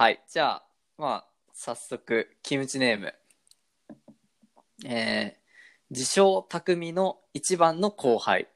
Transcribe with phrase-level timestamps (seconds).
[0.00, 0.22] はい。
[0.30, 0.64] じゃあ、
[0.96, 3.12] まあ、早速、キムチネーム。
[4.86, 5.40] えー、
[5.90, 8.48] 自称匠の一番の後輩。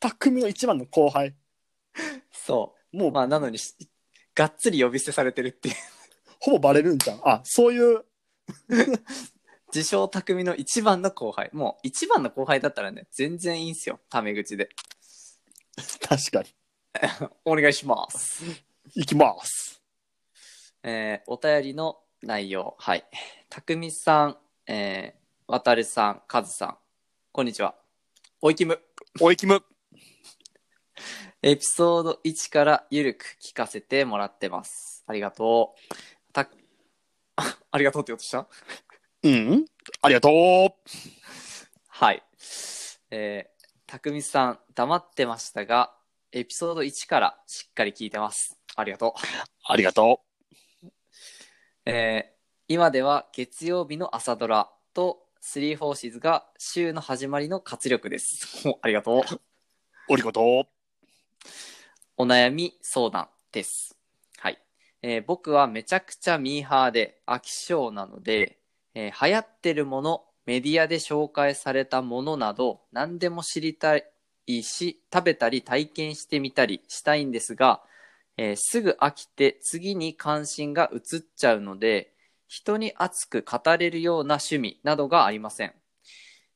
[0.00, 1.36] 匠の一番の後輩？
[2.32, 2.96] そう。
[2.96, 3.76] もう、まあ、なのにし、
[4.34, 5.74] がっつり呼び捨てされてるっていう。
[6.40, 7.20] ほぼバレるんじゃん。
[7.24, 8.04] あ、そういう、
[9.72, 11.50] 自称匠の一番の後輩。
[11.52, 14.00] もう、一番の後輩だったらね、全然いいんすよ。
[14.10, 14.70] タメ口で。
[16.00, 16.52] 確かに。
[17.44, 18.42] お願いします。
[18.96, 19.83] いきます。
[20.86, 22.76] えーお便りの内容。
[22.78, 23.04] はい。
[23.48, 26.76] たくみさん、えー、わたるさん、かずさん。
[27.32, 27.74] こんにちは。
[28.42, 28.78] おいきむ。
[29.18, 29.62] おいきむ。
[31.40, 35.02] エピソード1からゆるく聞かせてもらってます。
[35.06, 35.74] ありがと
[36.28, 36.32] う。
[36.34, 36.50] た、
[37.36, 38.46] あ ありがとうって言おうとした？
[39.22, 39.64] うん。
[40.02, 40.88] ありがとう。
[41.88, 42.22] はい。
[43.10, 45.96] えー、たくみさん、黙ってましたが、
[46.30, 48.58] エピソード1からしっかり聞いてます。
[48.76, 49.20] ありがとう。
[49.64, 50.20] ありがと
[51.86, 52.34] えー
[52.66, 58.66] 今では月曜日の朝ドラとスリーフォーシーズが週の始まりの活力です。
[58.80, 59.18] ありがとう。
[59.18, 59.22] う。
[60.14, 60.66] ありがと
[62.16, 63.98] お悩み相談です。
[64.38, 64.58] はい。
[65.02, 68.58] えー僕はめちゃくちゃミーハーで飽き性なので、
[68.94, 73.98] えー流行ってるもの、メディアで紹介されたものなど何でも知りた
[74.46, 77.82] いし、食べたり体験してみたりしたいんですが、
[78.36, 82.12] えーすぐ飽きて次に関心が移っちゃうので、
[82.48, 85.74] 人に熱く語れるような趣味などがありません。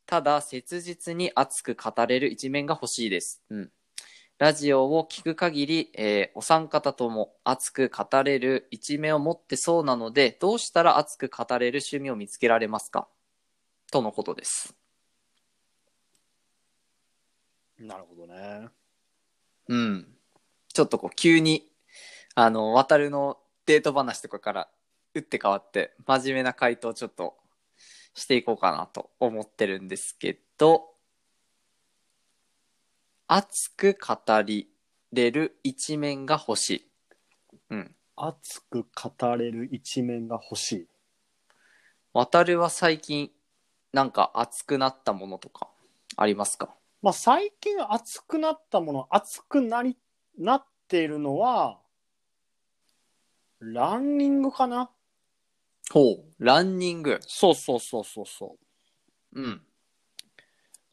[0.06, 3.42] ただ、切実に熱く語れる一面が欲しいです。
[3.50, 3.72] うん。
[4.38, 13.08] ラジオを聞く限り、えーお三方とも熱く語れる一面を持ってそうなので、どうしたら熱く語れる趣味を見つけられますか？
[13.90, 14.74] とのことです。
[17.80, 17.84] う。
[17.84, 18.68] なるほどね。
[19.68, 20.17] うん。
[20.78, 21.68] ちょっとこう、急に、
[22.36, 24.68] あの、渡るのデート話とかから
[25.12, 27.36] 打って変わって、真面目な回答をちょっと
[28.14, 30.94] していこうかなと思ってるんですけど、
[33.26, 34.68] 熱く語り
[35.12, 36.90] れる一面が欲しい。
[37.70, 37.96] うん。
[38.14, 40.88] 熱く語れる一面が欲しい。
[42.12, 43.32] 渡るは最近、
[43.92, 45.66] なんか熱くなったものとか
[46.16, 46.72] ありますか？
[47.02, 49.96] まあ、最近熱くなったもの、熱くなり、
[50.38, 51.80] なっているのは、
[53.60, 54.90] ランニングかな？
[55.90, 56.24] ほう。
[56.38, 57.18] ランニング。
[57.22, 58.56] そうそうそうそうそ
[59.32, 59.40] う。
[59.40, 59.60] うん。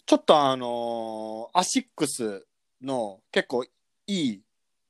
[0.06, 2.46] ちょっとあのーアシックス
[2.82, 3.70] の結構い
[4.08, 4.42] い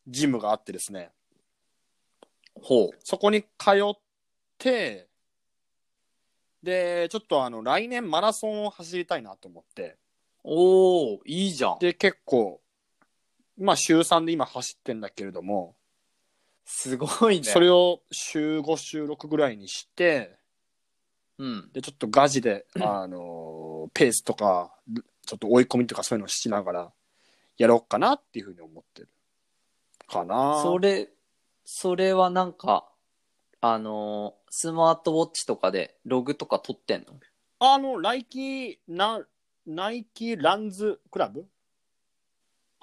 [0.08, 1.12] ジムがあってですね、
[2.62, 2.90] ほう。
[3.04, 3.98] そこに通っ
[4.58, 5.08] て、
[6.64, 9.98] で、ちょっとあの、来年マラソンを走りたいなと思って、
[10.44, 11.80] おー、いいじゃん。
[11.80, 12.62] で、結構、
[13.58, 15.76] まあ週3で今走ってんだけれども、
[16.66, 17.44] すごいね。
[17.44, 20.36] それを週5、週6ぐらいにして、
[21.38, 21.70] うん。
[21.74, 24.74] で、ちょっとガジで、あのーペースとか、
[25.26, 26.92] ちょっと追い込みとかそういうのをしながら、
[27.58, 29.10] やろうかなっていうふうに思ってる。
[30.08, 31.10] かなそれ、
[31.66, 32.88] それはなんか、
[33.62, 37.20] あのースマートウォッチとかでログとか取ってんの？
[37.60, 39.22] あの、ナイキ、な、
[39.68, 41.46] ナイキランズクラブ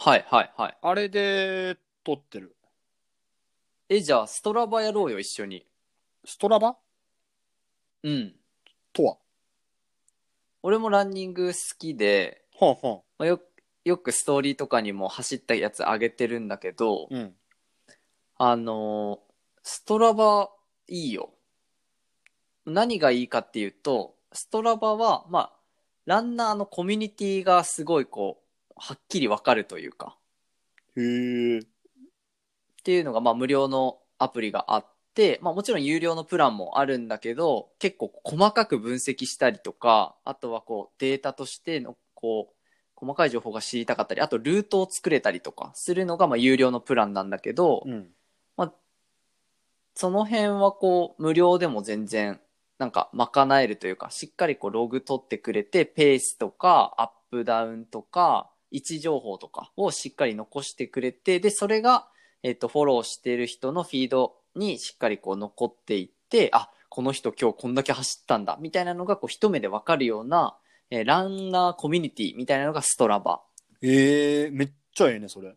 [0.05, 0.79] はいはいはい。
[0.83, 2.57] あれで撮ってる。
[3.89, 5.65] え、じゃあ、ストラバやろうよ、一緒に。
[6.25, 6.77] ストラバ？
[8.03, 8.35] うん。
[8.93, 9.17] とは？
[10.65, 13.41] 俺もランニング好きで、ほんほまあ、よ
[13.85, 17.15] よくストーリーとかにも走ったやつ上げてるんだけど、ん。
[17.15, 17.35] うん。
[18.39, 20.51] あのーストラバ
[20.89, 21.31] いいよ。
[22.67, 25.53] 何がいいかっていうと、ストラバは、まあ、
[26.07, 28.42] ランナーのコミュニティがすごいこう、
[28.77, 30.16] はっきりわかるというか、
[30.97, 31.59] へえ。
[31.59, 31.62] っ
[32.84, 42.55] ていうのが、まあ、無料のアプリがあって、まあ、もちろん有料のプランもあるんだけど、結構細かく分析したりとか、あとはこう、データとしての、こう、
[42.94, 48.12] 細かい情報が知りたかったり、あとルートを作れたりとかするのが、まあ、有料のプランなんだけど、うん。
[49.94, 52.41] その辺はこう、無料でも全然、
[52.79, 62.09] なんか賄えるというか、しっかりこう、ログ取ってくれて、ペースとか、アップダウンとか、位置情報とかをしっかり残してくれて、で、それが、
[62.43, 70.57] えっ、と、フォローしてる人のフィードにしっかりこう、残っていって、あ、この人今日こんだけ走ったんだ、みたいなのがこう、一目でわかるような、
[70.91, 73.43] えーランナーコミュニティみたいなのがストラバ。
[73.81, 75.55] ええめっちゃええね、それ。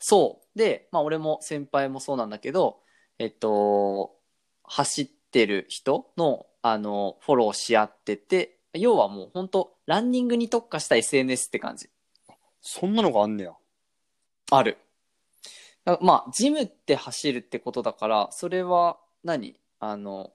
[0.00, 0.58] そう。
[0.58, 2.80] で、まあ俺も先輩もそうなんだけど、
[3.18, 4.16] えっと、
[4.64, 11.88] 走ってる人の、あの、フォローし合ってて、要はもう本当ランニングに特化した SNS って感じ。
[12.66, 13.52] そんなのがあんねや。
[14.50, 14.78] ある。
[15.84, 19.60] あまあ、ジムって走るってことだから、それは何？
[19.80, 20.32] あの、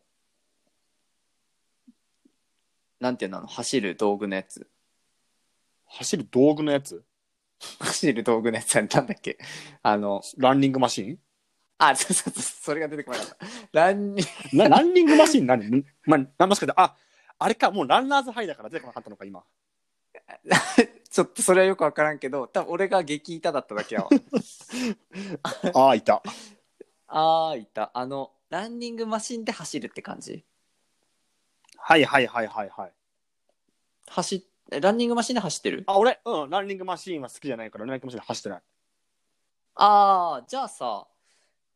[3.00, 3.48] なんていうの？
[3.48, 4.70] 走る道具のやつ。
[5.88, 7.04] 走る道具のやつ？
[7.80, 9.40] 走る道具のやつはなんだっけ？
[9.82, 11.20] あの、ランニングマシン？
[11.80, 13.38] あ、そうそうそう、それが出てこなかった。
[13.72, 15.48] ランニング、なランニングマシン？
[15.48, 15.66] 何？
[15.66, 16.96] んまあ、なんもしかして、あ、
[17.40, 19.44] あれか、もうランナーズハイだから出てこなかったのか、今。
[21.10, 24.10] ちょっとそれはよくわからんけど、多分俺が激痛だっただけやわ。
[25.74, 26.22] ああ、いた。
[27.08, 27.92] あー、いた。
[27.94, 30.46] あの、ランニングマシンで走るって感じ
[31.78, 32.94] はいはいはいはいはい。
[34.08, 35.84] 走っ、えランニングマシンで走ってる？
[35.88, 38.62] あ、俺、うん、ランニングマシンは好きじゃないから、ランニングマシンで走ってない。
[39.76, 41.08] あー、じゃあさ、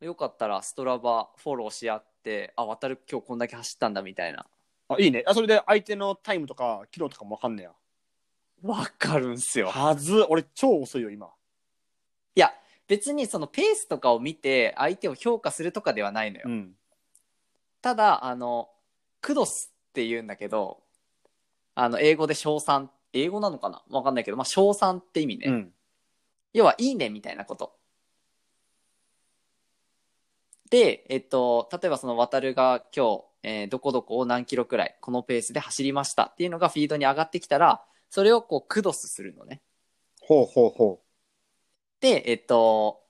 [0.00, 4.46] よかったらストラバフォローし合って、あ、渡る今日こんだけ走ったんだみたいな。
[4.88, 5.24] あ、いいね。
[5.26, 7.72] あ、それで相手のタイムとか、キロとかもわかんねや。
[8.64, 9.68] わかるんすよ。
[9.68, 11.30] はず、俺超遅いよ、今。
[12.34, 12.52] いや、
[12.88, 16.44] 別にそのペースとかを見て相手を評価するとかではないのよ。
[16.46, 16.74] うん。
[17.82, 18.70] ただ、あの、
[19.20, 20.82] クドスって言うんだけど、
[21.74, 23.82] あの、英語で賞賛、英語なのかな？
[23.90, 25.46] わかんないけど、まあ、賞賛って意味ね。
[25.48, 25.72] うん。
[26.54, 27.76] 要は、いいねみたいなこと。
[30.70, 37.84] で、えっと、例えばその渡るが今日、えーどこどこを何キロくらい、このペースで走りましたっていうのがフィードに上がってきたら、
[38.14, 39.60] それをこう、クドスするのね。
[40.20, 41.00] ほうほうほ
[41.98, 43.02] で、えっと、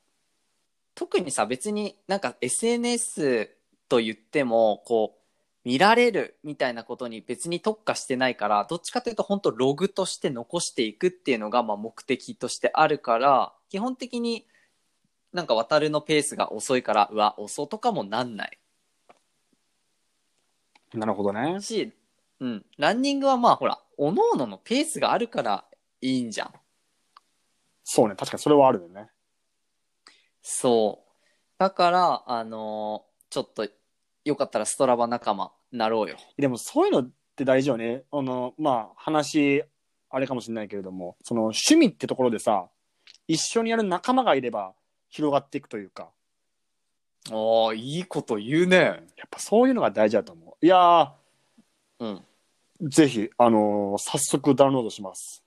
[0.94, 3.50] 特にさ、別になんか SNS
[3.90, 14.46] と言っても、こう、見られるみたいなことに別に特化してないから、どっちかというと本当ログとして残していくっていうのがまあ目的としてあるから、基本的に
[15.34, 18.58] なんか渡るのペースが遅いから、うわ、遅とかもなんない
[20.94, 20.98] う。
[20.98, 21.60] なるほどね。
[21.60, 21.92] し、
[22.40, 25.64] うん、ランニングはまあほら、各々のペースがあるから
[26.00, 26.52] いいんじゃん。
[27.82, 29.08] そうね、確かにそれはあるよね。
[30.42, 31.10] そう。
[31.58, 33.66] だから、あのーちょっと、
[34.24, 36.16] よかったらストラバ仲間なろうよ。
[36.38, 38.04] でもそういうのって大事よね。
[38.12, 39.64] あの、まあ、話、
[40.08, 42.68] あれかもしれないけれども、その趣味ってところでさ、
[43.26, 44.74] 一緒にやる仲間がいれば
[45.08, 46.10] 広がっていくというか、
[47.32, 48.78] ああ、いいこと言うね。
[48.78, 49.00] やっ
[49.30, 50.64] ぱそういうのが大事だと思う。
[50.64, 51.12] いや
[51.98, 52.24] うん。
[52.88, 55.42] ぜひ、あのー早速ダウンロードします。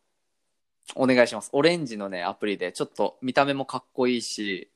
[0.95, 1.49] お願いします。
[1.53, 4.71] オレンジのね、アプリで、ちょっと見た目もかっこいいし、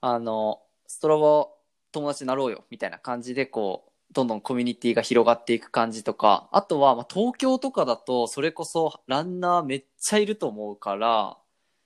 [0.00, 1.48] あの、ストラバ
[1.92, 11.38] 友達になろうよ、みたいな感じで、こう、どんどんコミュニティが広がっていく感じとか、あとは、まあ、東京とかだと、それこそランナーめっちゃいると思うから、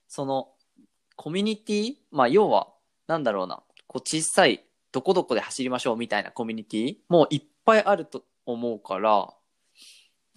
[0.08, 0.48] その、
[1.16, 2.68] コミュニティまあ、要は、
[3.06, 9.32] なんだろうな、こう、小さい、どこどこで走りましょうみたいなコミュニティもういっぱいあると思うから、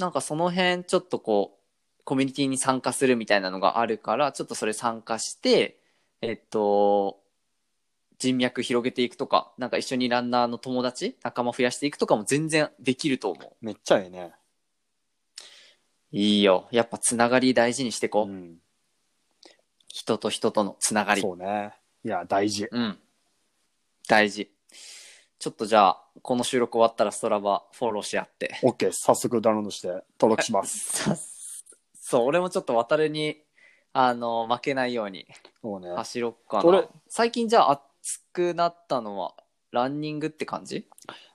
[0.03, 5.79] なんかその辺、ちょっとこう、コミュニティに参加するみたいなのがあるから、ちょっとそれ参加して、
[6.21, 7.21] えっと、
[8.19, 14.33] 人脈広げていくとか、なんか一緒にランナーの友達、仲間増やしていくとかも全然できると思めっちゃええね。
[16.11, 16.17] う。
[16.17, 16.67] いいよ。
[16.71, 18.29] やっぱつながり大事にしてこう。
[18.29, 18.57] ん。
[19.87, 21.21] 人と人とのつながり。
[21.21, 21.71] そうね。
[22.03, 22.67] いや、大事。
[22.69, 22.99] うん。
[24.09, 24.51] 大事。
[25.39, 28.59] ちょっとじゃあ、この収録終わったらストラバフォローし合って。
[28.63, 29.87] OK、早速ダウンロードして
[30.19, 31.03] 登録します。
[31.03, 31.15] さ
[31.95, 33.41] そう、俺もちょっと渡るに、
[33.93, 35.25] あの、負けないように
[35.61, 35.89] そうね。
[35.89, 36.87] 走ろっか俺な。
[37.07, 37.71] 最近じゃあ
[38.03, 39.35] 暑くなったのは、
[39.71, 40.87] ランニングって感じ？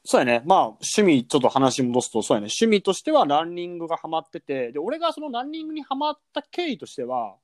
[0.04, 0.42] そうやね。
[0.46, 2.44] まあ、趣味、ちょっと話戻すと、そうやね。
[2.44, 7.36] 趣味としてはランニングがハマってて、で、俺がそのランニングにハマった経緯としては、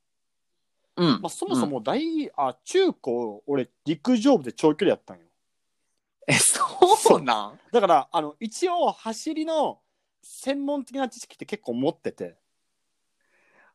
[0.97, 1.21] うん。
[1.21, 5.25] まあ、そもそも大、あ、中高、俺、陸上部で長距離やったんよ。
[6.27, 7.61] え、そうなん？
[7.73, 9.81] だから、あの、一応、走りの
[10.23, 12.37] 専門的な知識って結構持ってて、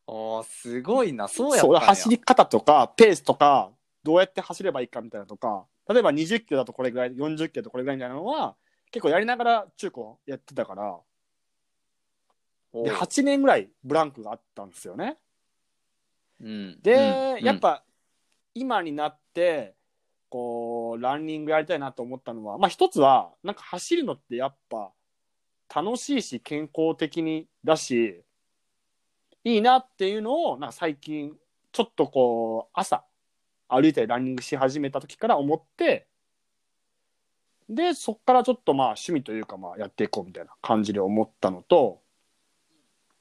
[0.06, 1.28] あーすごいな。
[1.28, 1.80] そうやったそう、んや。
[1.80, 3.70] 走り方とか、ペースとか、
[4.02, 8.56] どうやって走ればいいかみたいなとか、例えば20キロだとこれぐらい、40キロだとこれぐらいみたいなのは、
[8.90, 10.98] 結構やりながら中高やってたから、
[12.72, 15.18] おうで、8年ぐらいブランクがあったんですよね。
[16.40, 16.80] うん。
[16.80, 17.84] で、うんやっ、ぱ
[18.54, 19.74] 今になって
[20.28, 24.92] こうランニングやりたいなと思ったのはまあ一つはなんか走るのってやっぱ
[25.74, 28.22] 楽しいし健康的にだし
[29.44, 31.32] いいなっていうのをなんか最近
[31.72, 33.04] ちょっとこう朝
[33.68, 36.06] 歩いたりランニングし始めた時から思って
[37.68, 42.00] でそっからちょっとまあ趣味というかまあやっていこうみたいな感じで思ったのと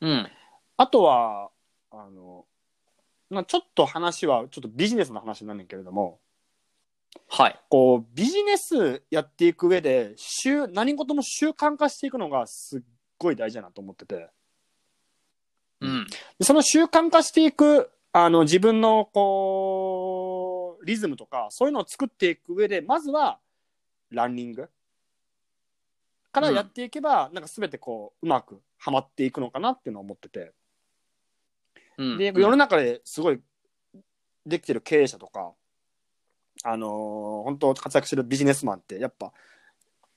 [0.01, 0.29] うん。
[0.77, 1.51] あとは、
[1.91, 2.45] あの、
[3.29, 6.19] まあ、ちょっと話は、ちょっとビジネスの話になるんだけれども、
[7.27, 7.59] はい。
[7.69, 12.81] こう、ビジネスやっていく上で、習、何事も習慣化していくのがすっ
[13.17, 14.29] ごい大事だなと思ってて、
[15.81, 16.07] うん。
[16.37, 20.39] でその習慣化していく、あの、自分の、こ
[20.83, 23.39] リズムとかそういうのを作っていく上でまずは
[24.11, 24.69] ランニング
[26.31, 30.53] からやっていけば、なんか全てこううまくはまっていくのかなっていうのを思ってて。
[31.97, 32.17] うん。
[32.17, 33.41] で世の中ですごい
[34.45, 35.53] できてる経営者とか
[36.63, 39.31] あのー本当活躍してるビジネスマンってやっぱ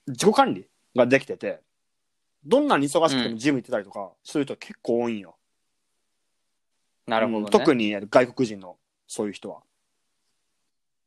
[0.09, 1.61] 自己管理ができてて
[2.45, 5.37] どんなに忙しくてもジム行ってたりとかそういう人結構多いんよ。
[7.07, 9.63] なるほど、ねうん特に外国人のそういう人は。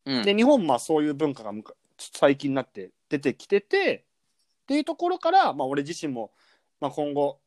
[0.06, 1.52] うんで日本まあそういう文化が
[1.98, 4.06] 最近になって出てきてて
[4.64, 6.32] っていうところから、まあ、俺自身も、
[6.80, 7.40] まあ、今後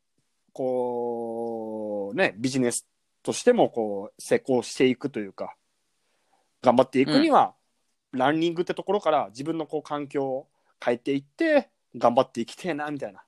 [0.52, 2.86] こうねビジネス
[3.22, 5.54] としてもこう成功していくというか
[6.62, 7.54] 頑張っていくには、
[8.12, 10.48] ランニングってところから自分のこう環境を
[10.82, 13.22] 変えていって頑張っていきてえなみたいな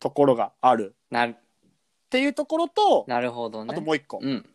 [0.00, 0.94] ところがある。
[1.10, 1.36] なる
[2.06, 3.72] っていうところと、なるほどね。
[3.72, 4.46] あともう一個、うん、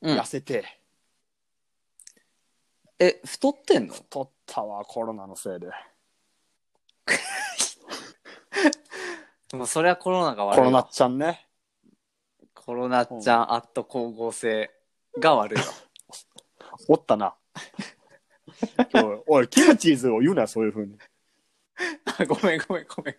[0.00, 0.18] うん。
[0.18, 0.64] 痩、せて。
[2.98, 3.94] え太ってんの？
[3.94, 5.68] 太ったわコロナのせいで。
[9.50, 10.64] で もそれはコロナが悪いわ。
[10.64, 11.46] コロナっちゃんね。
[12.54, 14.70] コロナちゃんアット光合成
[15.18, 15.64] が悪いわ。
[16.88, 17.34] おったな。
[18.92, 20.98] 今日おい、キムチーズを言うな、そういうふうに。
[22.04, 23.16] あごめんごめんごめん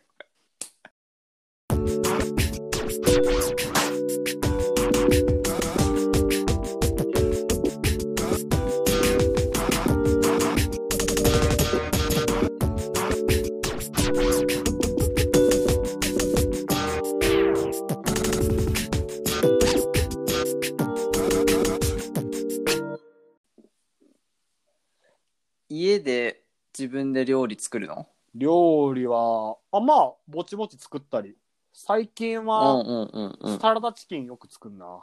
[25.79, 26.43] 家で
[26.77, 28.07] 自分で料理作るの？
[28.33, 31.35] 料理は、あ、まあ、ぼちぼち作ったり。
[31.73, 33.59] 最近うんは、うんうんうん。
[33.59, 34.99] サラダチキンよく作るな。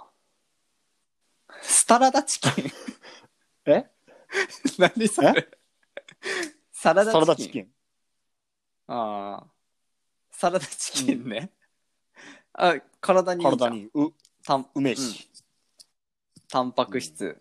[1.61, 2.73] スタラダチキン？
[3.67, 3.91] え？
[4.79, 5.49] 何それ？
[6.73, 7.21] サラダチキン。
[7.21, 7.69] サラダチキン。
[8.89, 9.47] ああ。
[10.31, 11.53] サラダチキンね、
[12.55, 14.13] あ体にいいじゃん体にう、
[14.45, 15.31] たん梅し。
[16.49, 17.41] タンパク質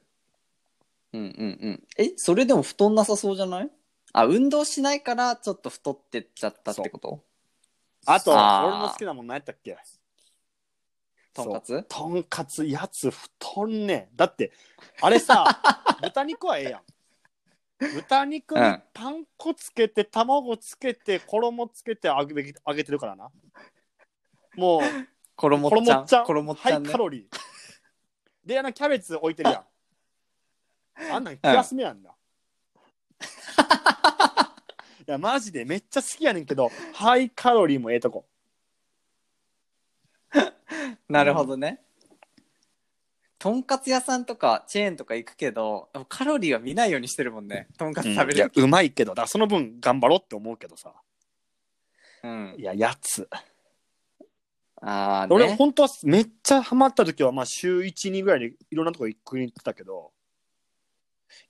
[1.14, 1.28] うんうん
[1.62, 1.88] うん。
[1.98, 3.70] えそれでも太んなさそうじゃない？
[4.14, 7.24] あ運動しないからちょっと太ってっちゃったってこと？
[8.06, 8.68] あと、あー。
[8.68, 9.78] 俺の好きなもん何やったっけ？
[11.34, 11.84] とんかつ？
[11.88, 14.52] とんかつ、やつ太んねだって、
[15.02, 15.46] あれさ、
[16.02, 16.82] 豚肉はええやん。
[17.94, 18.84] 豚肉にうん。
[18.94, 23.32] パン粉つけて、卵つけて、衣つけて揚げ揚げてるからな。
[24.56, 24.82] もう、
[25.36, 26.26] 衣っちゃん。
[26.26, 26.68] 衣っちゃん。
[26.68, 26.92] ちゃんね。
[26.92, 27.40] カロリー。
[28.46, 29.66] で、あのキャベツ置いてるやん。
[31.12, 32.12] あんなん気休めやんな。
[35.08, 38.26] いや、マジでめっちゃ好きやねんけど、ハイカロリーもええとこ。
[41.10, 41.82] なるほどね、
[43.38, 50.94] とんかつ屋さんとかチェーンとか行くけどカロリーは見ないようにしてるもんねとんかつ食べいやる、うまいけど、だその分頑張ろうって思うけどさ。
[52.24, 53.28] うんいや、やつ。
[54.84, 60.12] ああね俺、本当はめっちゃハマった時は、まあ、週1、2ぐらいでいろんなとこ行くに行ってたけど、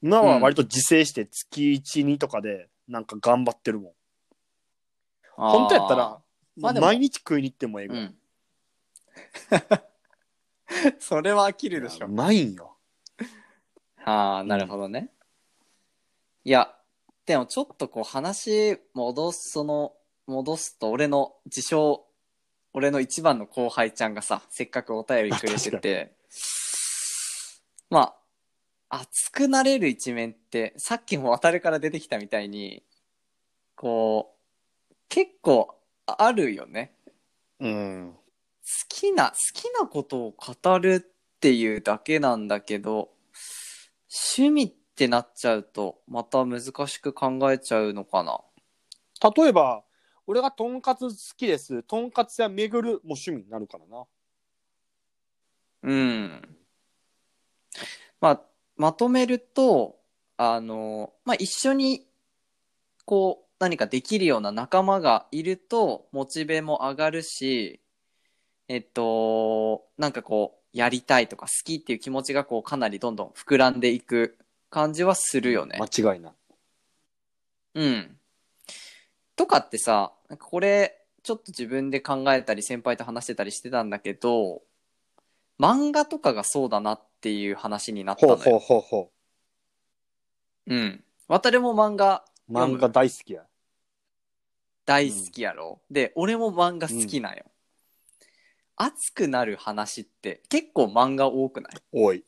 [0.01, 3.91] 今は割と自制して月1、2とかで、なんか頑張ってるもん。
[5.35, 6.21] 本当やったら、
[6.57, 6.87] まあでも。
[6.87, 8.03] 毎日食いに行ってもええぐらい。
[8.03, 8.15] うん。
[10.99, 12.07] それは飽きるでしょ。
[12.07, 12.77] うまいんよ。
[14.03, 15.09] ああなるほどね、
[16.43, 16.73] いや
[17.25, 19.93] でもちょっとこう話戻すその
[20.25, 22.03] 戻すと俺の自称
[22.73, 26.15] 俺の一番の後輩ちゃんがさせっかくお便りくれてて。
[27.89, 28.20] まあ
[28.93, 32.83] 熱くなれる一面ってさっきも渡るから出てきたみたいに
[33.75, 34.35] こ
[34.91, 36.93] う結構あるよね
[37.59, 38.13] うん。
[38.13, 38.19] 好
[38.89, 43.09] きな好きなことを語るっていうだけなんだけど
[44.35, 48.41] 趣味ってなっちゃうとまた難しく考えちゃうのかな
[49.21, 49.83] 例えば、
[50.25, 51.83] 俺がとんかつ好きです。
[51.83, 54.03] とんかつ屋巡るも趣味になるからな。
[55.83, 56.57] うん
[58.19, 58.41] まあ
[58.77, 59.97] まとめると
[60.37, 62.07] あのまあ一緒に
[63.05, 67.79] こう何かできるような仲間がいるとモチベも上がるし
[68.67, 74.37] えっとなんかこうやりたいとか好きっていう気持ちがこうかなりどんどん膨らんでいく
[74.69, 75.77] 感じはするよね。
[75.79, 76.33] 間違いない。
[77.75, 78.17] うん。
[79.35, 84.61] とかってさ、なんかこれ、ちょっと自分で考えたり、先輩と話してたりしてたんだけど、
[85.59, 88.37] 漫画とかがそうだなっていう話になったのよ。
[88.37, 89.11] ほうほうほうほ
[90.67, 91.03] うん。
[91.27, 92.53] 渡るも漫画う。
[92.53, 93.43] 漫画大好きや。
[94.85, 95.79] 大好きやろ？
[95.89, 97.45] で、俺も漫画好きなんよ。
[98.75, 101.73] 熱くなる話って結構漫画多くない？
[101.91, 102.23] 多い。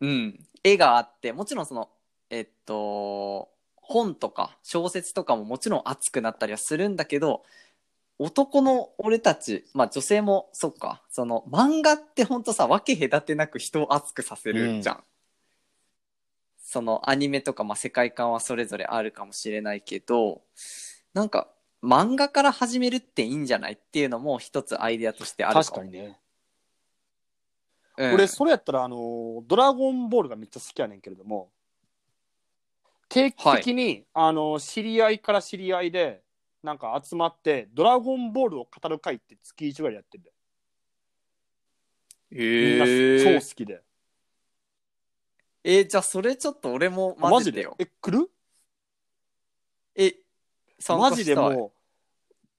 [0.00, 0.46] うん。
[0.64, 1.88] 絵があって、もちろんその、
[2.30, 7.44] えっと、本とか小説とかももちろん熱くなったりはするんだけど、
[8.18, 15.04] 男の俺たち、まあ女性もそっか、その漫画ってほんとさ、分け隔てなく人を熱くさせるじゃん。
[16.58, 20.42] そのアニメとか、まあ世界観はそれぞれあるかもしれないけど、
[21.14, 21.48] なんか
[21.82, 26.18] 漫画から始めるっていいんじゃないっていうのも一つアイデアとしてある確かにね。
[27.98, 28.14] うん。
[28.14, 31.50] 俺、それやったら、あの、ドラゴンボールがめっちゃ好きやねんけれども、
[33.08, 36.22] 定期的に、あの、知り合いから知り合いで、
[36.62, 40.34] なんか集まって、ドラゴンボールを語る会って月1ぐらいやってるんだよ。
[42.30, 42.38] み
[42.76, 43.82] んな超好きで。
[45.64, 47.62] えーじゃあそれちょっと俺もマジで？
[47.62, 47.76] よ。
[47.78, 48.30] え、来る？
[49.94, 50.14] え、
[50.78, 51.72] 参マジでもう、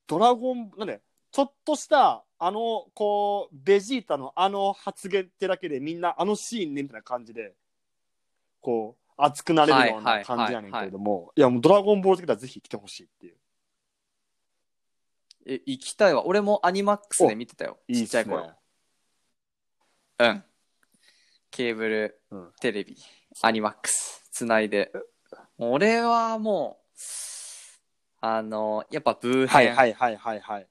[0.08, 1.02] ドラゴン、なんで、
[1.32, 7.56] ちょっとした、あの、こう、ベジータのあの発言ってだけでみんなあのシーンねみたいな感じで、
[8.62, 13.39] こう、熱くなれるような感じやねんけれども、いや、もうドラゴンボール好きだらぜひ来てほしいっていう。
[15.52, 16.28] え、行きたいわ。
[16.28, 17.80] 俺もアニマックスで見てたよ。
[17.92, 18.52] ちっちゃい頃。
[20.20, 20.44] うん。
[21.50, 22.96] ケーブルうんテレビ、
[23.42, 24.92] アニマックス、つないで。
[25.58, 27.00] 俺はもう、
[28.22, 29.48] あの、やっぱブー編。
[29.48, 30.68] はいはいはいはいはい。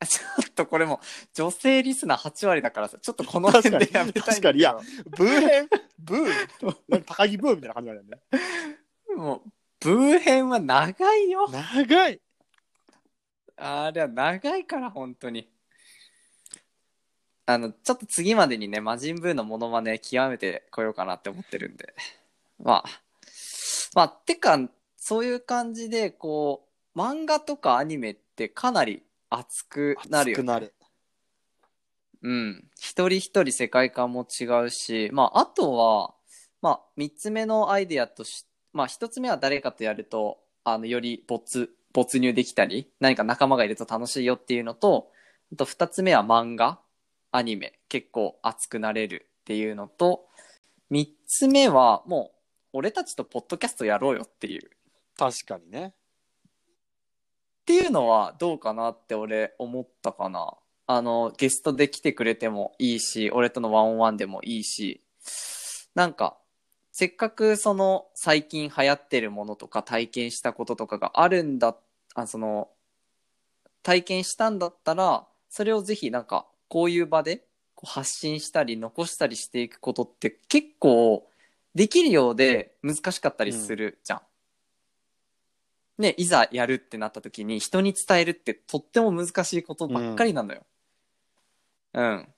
[0.08, 0.98] ちょっとこれも、
[1.34, 4.24] 女性リスナー8割だからさ、ちょっとこの辺でやめたいんだけど。
[4.26, 6.76] 確かにいやブー編ブー？
[6.88, 9.16] なんか高木ブーみたいな感じなんだよね。
[9.16, 9.42] もう、
[9.80, 11.46] ブー編は長いよ。
[11.50, 12.20] 長い
[13.60, 15.48] あれは長いから、本当に。
[17.46, 21.94] あの、ちょっと次までにね、魔人ブーのモノマネ極めてこようかなって思ってるんで。
[22.58, 22.84] まあ。
[23.94, 24.58] まあ、てか、
[24.96, 30.42] そういう感じで、こう、漫画とかアニメってかなり熱くなるよね。
[30.42, 30.74] 熱くなる。
[32.22, 32.70] うん。
[32.78, 36.14] 一人一人世界観も違うし、まあ、あとは、
[36.62, 45.10] まあ、三つ目のアイデアとし、まあ、一つ目は誰かとやると、あの、より没、没入できたり、何か仲間がいると楽しいよっていうのと、
[45.52, 46.80] あと二つ目は漫画、
[47.32, 50.26] アニメ、結構熱くなれるっていうのと、
[50.88, 52.38] 三つ目はもう、
[52.72, 54.70] 俺たちとポッドキャストやろうよっていう。
[55.16, 55.94] 確かにね。
[57.62, 60.54] っていうのはどうかなって俺思ったかな。
[60.86, 65.04] あの、ゲストで来てくれてもいいし、俺とのワンオンワンでもいいし、
[65.94, 66.36] なんか、
[66.90, 71.76] せっかくその最近流行ってるものとか体験したこととかがあるんだ、
[72.14, 72.70] あ、その、
[73.82, 77.44] 体験したんだったら、それをぜひなんか、こういう場で
[77.74, 81.28] こう発信したり残したりしていくことって結構
[81.74, 84.20] できるようで難しかったりするじゃん。
[86.02, 90.64] ね、いざやるってなった時に人に伝えるってとっても難しいことばっかりなのよ。
[91.94, 92.28] うん。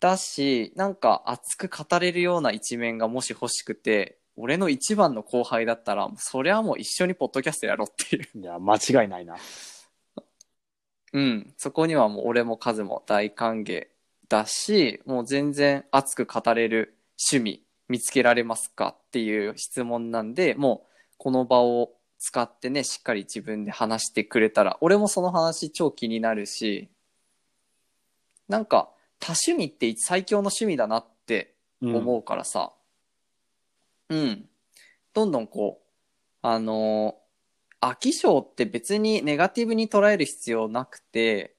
[0.00, 8.40] だし、なんか熱く語れるような一面がもし欲しくて、俺の一番の後輩だったら、それはもう一緒にポッドキャストやろうっていう。
[8.40, 9.36] いや、間違いないな。
[11.12, 11.54] うん。
[11.56, 13.86] そこにはもう俺もカズも大歓迎
[14.28, 16.98] だし、もう全然熱く語れる
[17.30, 26.88] 趣味見つけられますかっていう質問なんで、もうこの場を使ってね、しっかり自分で話してくれたら、俺もその話超気になるし、
[28.48, 32.72] なんか多趣味って最強の趣味だなって思うからさ、
[34.10, 34.48] うん。
[35.14, 35.86] どんどんこう、
[36.42, 37.16] あの
[37.80, 41.56] 飽き性って別にネガティブに捉える必要なくて、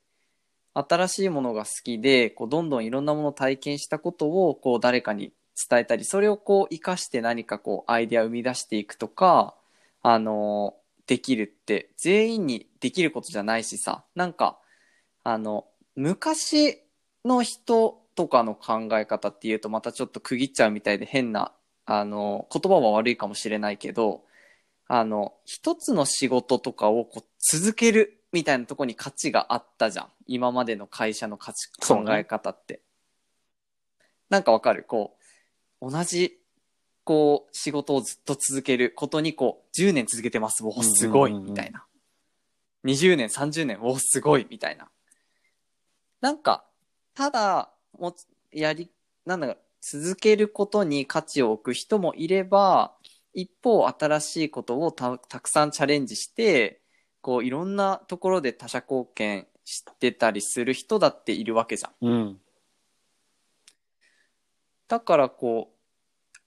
[0.73, 5.33] 新しいものが好きで、こう、どんどんいろんなものを体験したことを、こう、誰かに
[5.69, 9.55] 伝えたり、それをこう、活かして何かこう、アイデアを生み出していくとか、
[10.03, 10.75] あの
[11.07, 14.59] できるって、全員にできることじゃないしさ、なんか、
[15.23, 16.83] あの、昔
[17.25, 21.53] の人とかの考え方っていうとまたちょっと区切っちゃうみたいで変な、
[21.89, 24.25] あの、言葉は悪いかもしれないけど、
[24.87, 30.09] あの、一つの仕事とかをこう続けるみたいなところに価値があったじゃん。
[30.27, 32.81] 今までの会社の価値、考え方って。
[34.29, 34.83] なんかわかる？
[34.83, 35.17] こ
[35.81, 36.37] う、同じ、
[37.05, 40.63] こう、仕事をずっと続けることに、こう、10年続けてます。
[40.65, 41.85] おすごい、みたいな。
[42.83, 44.89] 20年、30年、おすごい、みたいな。
[46.19, 46.65] なんか、
[47.13, 48.91] ただ、もつやり、
[49.25, 52.93] なんだか、続けることに価値を置く人もいれば、
[53.33, 56.81] 一方、新しいことをたたくさんチャレンジして、
[57.21, 62.07] こう、いろんなところで他者貢献してたりする人だっているわけじゃん。
[62.07, 62.41] うん。
[64.87, 65.71] だからこ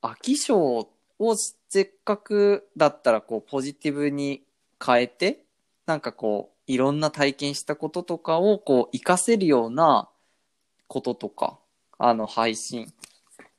[0.03, 1.37] う、飽き性を
[1.69, 4.43] せっかくだったらこう、ポジティブに
[4.85, 5.45] 変えて、
[5.87, 10.09] なんかこう、いろんな体験したこととかをこう、活かせるような
[10.89, 11.59] こととか、
[11.99, 12.93] あの、配信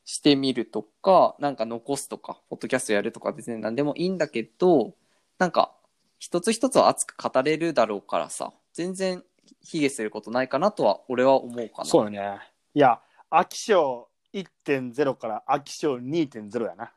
[0.06, 4.94] してみるとか、なんか残すとか、ポッドキャストやるとか別に何でもいいんだけど、
[5.38, 5.74] なんか、
[6.20, 9.24] 一つ一つは熱く語れるだろうからさ、全然
[9.64, 11.86] 卑下することないかなとは、俺は思うかな。
[11.86, 12.40] そうよね。
[12.74, 16.92] いや、飽き性1.0から飽き性2.0やな。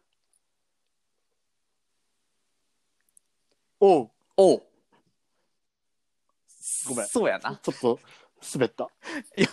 [3.80, 4.62] おう、おう
[6.88, 7.58] ごめんそうやな。
[7.62, 8.00] ちょっと
[8.54, 8.88] 滑った。
[9.36, 9.48] いや、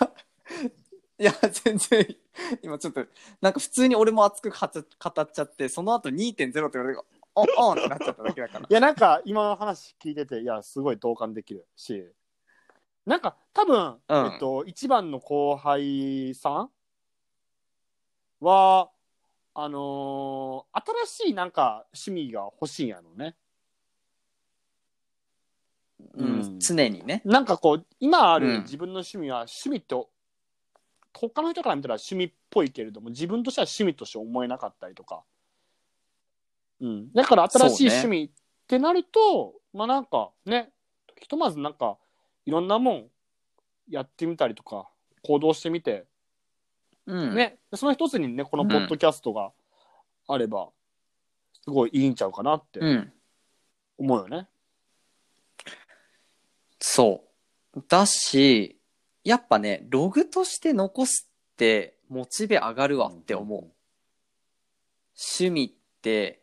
[1.21, 1.31] いや、
[1.63, 2.17] 全然、
[2.63, 3.05] 今ちょっと、
[3.41, 7.01] なんか普通に俺も熱く語っ語っちゃって、その後2.0って言われて、
[7.35, 8.65] あ、あってなっちゃっただけだから。
[8.67, 12.11] いや、なんか今の話聞いてて、いや、すごい同感できるし、
[13.05, 16.71] なんか多分、うんえっと、一番の後輩さん
[18.39, 18.89] は、
[19.53, 23.35] あのー新しいなんか趣味が欲しいんやろね。
[26.15, 27.21] うん、うん常にね。
[27.25, 30.09] なんかこう、今あうんる自分の趣味は、趣味と、
[31.13, 35.23] 他の人から見たら趣味っぽいけれども、自分としては趣味として思えなかったりとか。
[36.79, 37.11] うん。
[37.13, 38.29] だから新しい趣味っ
[38.67, 40.71] てなると、まあなんかね、
[41.19, 41.97] ひとまずなんか、
[42.45, 43.07] いろんなもん
[43.89, 44.89] やってみたりとか、
[45.23, 46.05] 行動してみて、
[47.05, 47.35] うん。
[47.35, 49.51] ね、でその一つにね、このポッドキャストが
[50.27, 50.69] あれば、
[51.63, 53.13] すごいいいんちゃうかなってうん。
[53.97, 54.47] 思うよね。
[56.79, 57.23] そ
[57.75, 57.83] う。
[57.87, 58.80] だし、
[59.23, 63.71] やっぱね、ログとして残すって、モチベ上がるわって思う。
[65.15, 66.41] 趣味って、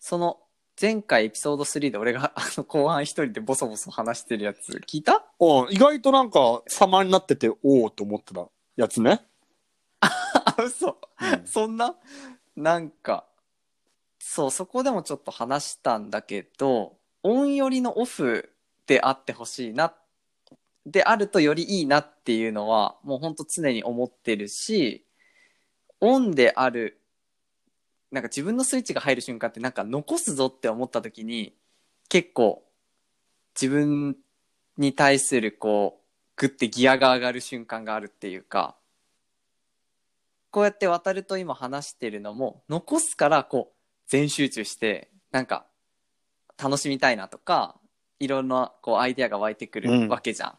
[0.00, 0.40] その、
[0.80, 5.24] 前回エピソード3で俺が あの後半一人でボソボソ話してるやつ聞いた？
[5.40, 9.24] うん、意外となんか様になってて、おおと思ってたやつね。
[10.00, 10.08] あ、
[10.64, 10.98] 嘘。
[11.20, 11.96] うんそんな？
[12.54, 13.26] なんか、
[14.20, 18.52] そう、そこでもちょっと話したんだけど、オンよりのオフ
[18.86, 19.94] であってほしいな、
[20.90, 25.04] であるとよりいいなっていうのは、もうほんと常に思ってるし、
[26.00, 27.00] オンである、
[28.10, 31.54] なんか自分のスイッチが入る瞬間ってなんか残すぞって思った時に、
[32.08, 32.64] 結構
[33.60, 34.16] 自分
[34.76, 38.76] に対するこう、グッてギアが上がる瞬間があるっていうか、
[40.50, 45.66] こうやって渡ると今話してるのも、残すからこう、全集中して、なんか、
[46.56, 47.78] 楽しみたいなとか、
[48.20, 50.58] いろんなこうアイデアが湧いてくうんるわけじゃん。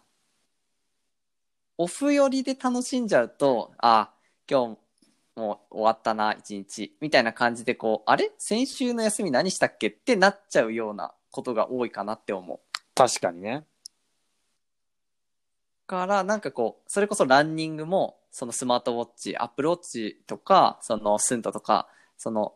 [1.82, 4.12] オフ寄りで楽しんじゃうと、あ、
[4.52, 8.34] 今日もう終わったな、一日、みたいな感じでこう、あれ？
[8.38, 9.88] 先週の休み何したっけ？
[9.88, 12.60] ってなっちゃうようなことが多いかなって思う。
[12.96, 13.64] 確かにね。
[15.88, 21.88] から、なんかこう、それこそランニングも、そのスマートウォッチ、アップルウォッチとか、そのスントとか、
[22.18, 22.56] その、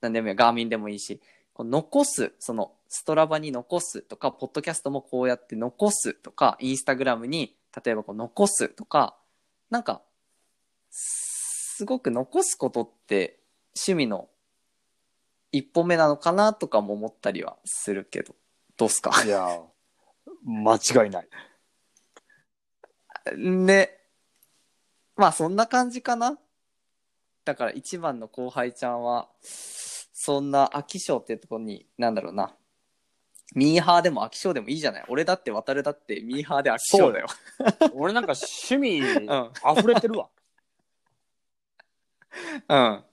[0.00, 1.20] なんでもいい、ガーミンでもいいし、
[1.52, 7.54] こう残す、その、ストラバに残すとか、ポッドキャストもこうやって残すとか、インスタグラムに、
[7.84, 9.16] 例えばこう残すとか、
[9.70, 10.02] なんか、
[10.90, 13.40] すごく残すことって、
[13.74, 14.28] 趣味の
[15.50, 18.34] 一歩目なのかなとかも思ったりはするけど、
[18.76, 19.10] どうっすか？
[19.24, 19.62] いや、
[20.44, 21.28] 間違いない。
[23.36, 23.98] ね。
[25.16, 26.38] まあそんな感じかな。
[27.44, 32.54] だから一番の後輩ちゃんは、そんな飽き性ってとこに、なんだろうな。
[33.54, 35.04] ミーハーでも飽き性でもいいじゃない。
[35.08, 37.26] 俺だって渡るだってミーハーで飽き性だよ。
[37.94, 39.04] 俺なんか趣味ん
[39.78, 40.28] 溢れてるわ。
[42.68, 43.04] うん。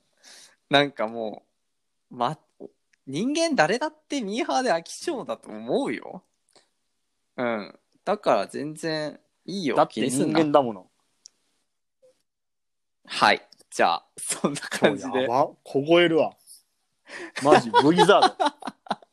[0.69, 1.43] なんかも
[2.11, 2.37] う、ま、
[3.05, 6.23] 人間誰だってミーハーで飽き性だと思うよ。
[7.37, 7.79] うん。
[8.05, 9.75] だから全然いいよ。
[9.75, 10.87] だって人気にすんな間だもの。
[13.05, 13.45] はい。
[13.71, 15.27] じゃあ、そんな感じでや。
[15.27, 16.33] ば凍えるわ。
[17.43, 18.35] マジ、ブリザード。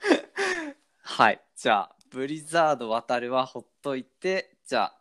[1.02, 1.40] はい。
[1.56, 4.98] じゃあ、ブリザード渡るはほっといて、じゃあ、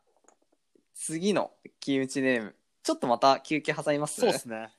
[0.93, 2.55] 次のキムチネーム。
[2.83, 4.21] ちょっとまた休憩挟みます？
[4.21, 4.73] そうっすね。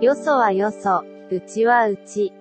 [0.00, 2.32] よそはよそ、うちはうち。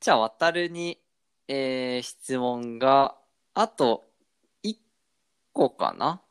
[0.00, 1.00] じゃあ、渡るに、
[1.46, 3.16] えー、質問が、
[3.54, 4.07] あと、1
[5.58, 6.22] 個かな？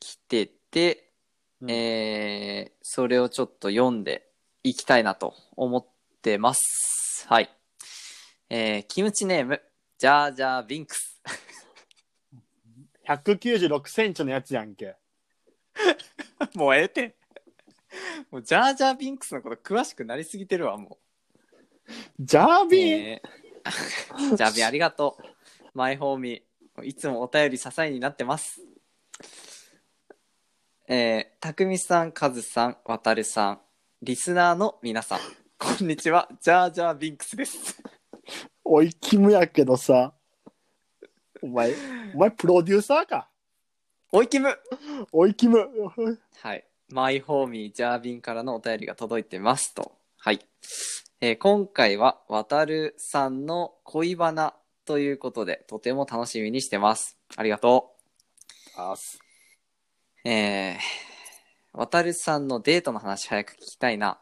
[0.00, 1.12] 来てて、
[1.60, 4.26] うんえー、それをちょっと読んで
[4.64, 5.86] いきたいなと思っ
[6.20, 7.24] てます。
[7.28, 7.48] はい。
[8.50, 9.62] えー、キムチネーム、
[9.98, 11.22] ジャージャービンクス。
[13.06, 14.96] 196センチのやつやんけ。
[16.54, 17.14] もうええて。
[18.32, 20.98] もうジャージャービンクスのこと詳しくなりすぎてるわ、も
[22.18, 22.68] ジャーう。
[22.68, 23.28] ビン、えー
[24.36, 25.68] ジャービンありがとう。
[25.72, 26.84] マイホーミー。
[26.84, 28.71] いつもお便り支えになってます。
[30.88, 33.60] えー、たくみさん、かずさん、わたるさん、
[34.02, 35.20] リスナーの皆さん、
[35.56, 37.80] こんにちは、ジャージャービンクスです。
[38.64, 40.12] おい、キムやけどさ。
[41.40, 41.72] お前、
[42.14, 43.28] お前プロデューサーか？
[44.10, 44.58] おいきむ
[45.12, 45.68] おい、キム。
[46.40, 46.64] はい。
[46.88, 49.92] マイホーミージャービンからのお便りが届いてますと。
[50.18, 50.44] はい。
[51.20, 57.16] えー今回は、渡るさんの恋バナということで、とても楽しみにしてます。
[57.36, 57.94] ありがと
[58.76, 59.20] あす。
[60.24, 64.18] えー、渡るさんのデートの話早く聞きたいな。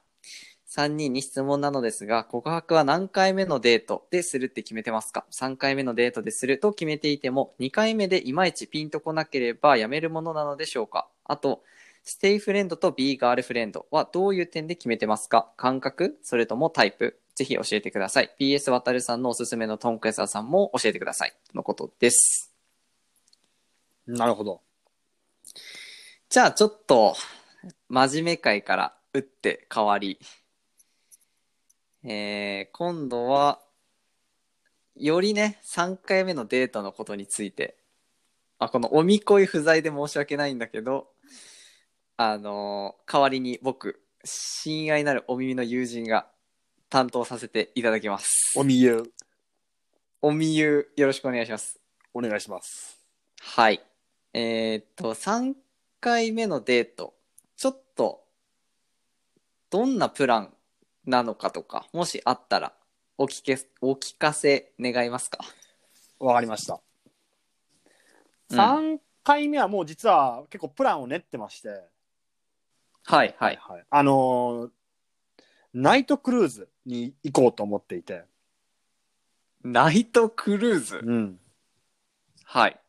[0.68, 11.08] 3人に質問なのですが、告白は何回目のデートでするって決めてますか ?3 回目のデートですると決めていても、2回目でいまいちピンとこなければやめるものなのでしょうか？
[11.24, 11.64] あと、
[12.04, 15.50] ステイフレンドと B ガールフレンドはどういう点で決めてますか？
[15.56, 16.18] 感覚？
[16.22, 17.18] それともタイプ？
[17.34, 18.30] ぜひ教えてください。
[18.38, 21.32] PS 渡るさんのおすすめのトンクエサさんも教えてください。
[21.52, 22.52] のことです。
[24.06, 24.60] なるほど。
[26.30, 27.16] じゃあちょっと、
[27.88, 30.16] 真面目会から打って変わり。
[32.04, 33.58] えー、今度は、
[34.94, 37.76] よりね、3回目のデートのことについて、
[38.60, 41.08] あ、このおみこい不在で申し訳ないんだけど、
[42.16, 46.28] あのー代わりに僕、親愛なるお耳の友人が
[46.90, 48.52] 担当させていただきます。
[48.56, 49.02] おみゆ、
[50.22, 51.80] おみゆ、よろしくお願いします。
[52.14, 53.00] お願いします。
[53.40, 53.82] はい。
[54.32, 55.54] えーっと、3
[56.00, 57.14] 回目のデート。
[57.56, 58.24] ちょっと、
[59.70, 60.54] どんなプラン
[61.06, 62.72] なのかとか、もしあったら、
[63.18, 65.38] お聞け、お聞かせ願いますか？
[66.18, 66.80] わかりました。
[68.50, 71.68] うん3回目はもう実は結構プランを練ってまして。
[73.04, 73.58] はい、はい。
[73.60, 73.84] はい。
[73.90, 74.70] あのー
[75.72, 78.24] ナイトクルーズに行こうと思っていて。
[79.62, 81.00] ナイトクルーズ？
[81.04, 81.38] うん。
[82.44, 82.80] はい。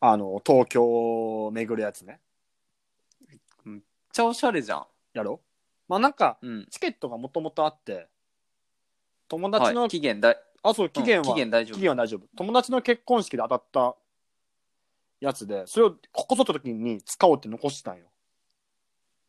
[0.00, 2.20] あの、東京を巡るやつね。
[4.10, 4.86] めっちゃおしゃれじゃん。
[5.14, 5.40] やろ？
[5.86, 6.66] まあなんか、うん。
[6.68, 8.08] チケットがもともとあって、
[9.28, 12.26] 友達の、はい、期限だい、あ、そう、期限は、うん期限大丈夫期限は大丈夫。
[12.36, 13.94] 友達の結婚式で当たった
[15.20, 18.06] やつで、それをここぞった時に使おうって残してたんよ。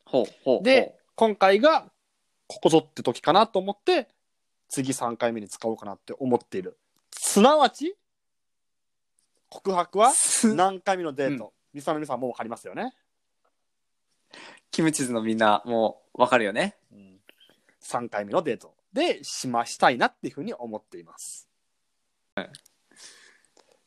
[0.04, 0.64] ほう、ほう。
[0.64, 1.84] で、今回が
[2.48, 4.08] ここぞって時かなと思って、
[4.68, 6.76] 次3回目に使おうかなって思っている。
[7.12, 7.94] すなわち、
[9.48, 12.92] 告白はす何回目のデート、リスナーの皆さんもう分かりますよね？
[14.72, 16.76] キムチズのみんな、もう、わかるよね。
[17.82, 21.48] 3回目のデートでしましたいなっていうふうに思っています。
[22.40, 22.44] っ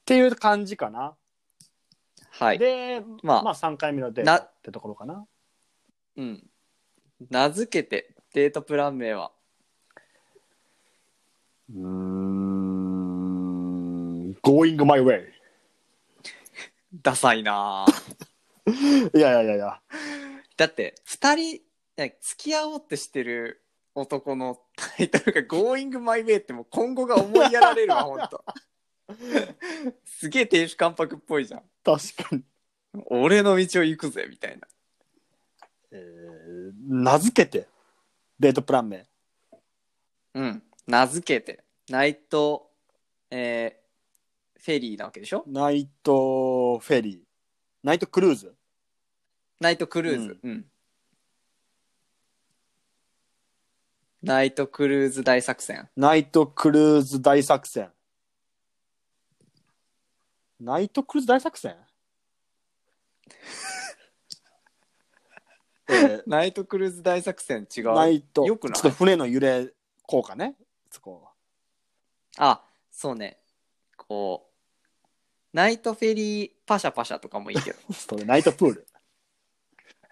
[0.06, 1.16] ていう感じかな。
[2.30, 2.60] はい。
[2.60, 5.26] で、まあまあ、3回目のデートなってところかな。
[6.18, 6.44] うん。
[7.32, 9.32] 名付けて、デートプラン名は、
[11.74, 13.06] うーん、
[14.44, 15.26] going my way。
[17.02, 18.06] ダサいなぁ
[19.18, 19.82] いやいやいやいや。
[20.58, 21.62] だって、二人、
[21.98, 23.64] ね付き合おうってしてる
[23.94, 28.44] 男のタイトルが Going My Way ってもう今後が思いやられるわ、 ほんと。
[30.04, 31.64] すげえ亭主関白っぽいじゃん。
[31.84, 32.44] 確かに。
[33.08, 34.68] 俺の道を行くぜ、みたいな。
[35.92, 37.68] えー名付けて、
[38.40, 39.06] デートプラン名。
[40.34, 40.64] うん。
[40.88, 42.72] 名付けて、ナイト、
[43.32, 45.44] えー、フェリーなわけでしょ？
[45.48, 47.20] ナイトフェリー。
[47.84, 48.55] ナイトクルーズ。
[49.60, 50.38] ナイトクルーズ。
[50.44, 50.66] うん。
[54.22, 55.88] ナイトクルーズ大作戦。
[55.96, 57.92] ナイトクルーズ大作戦。
[60.60, 61.76] ナイトクルーズ大作戦？
[65.90, 67.84] えナイトクルーズ大作戦違う。
[67.90, 68.74] ーナイト、よくない？
[68.74, 69.72] ちょっと船の揺れ
[70.04, 70.56] 効果ね。
[70.90, 71.30] そこ
[72.38, 73.38] あ、そうね。
[73.96, 74.56] こう、
[75.54, 77.80] ナイトフェリーパシャパシャとかもいいけど。
[77.94, 78.88] それナイトプール。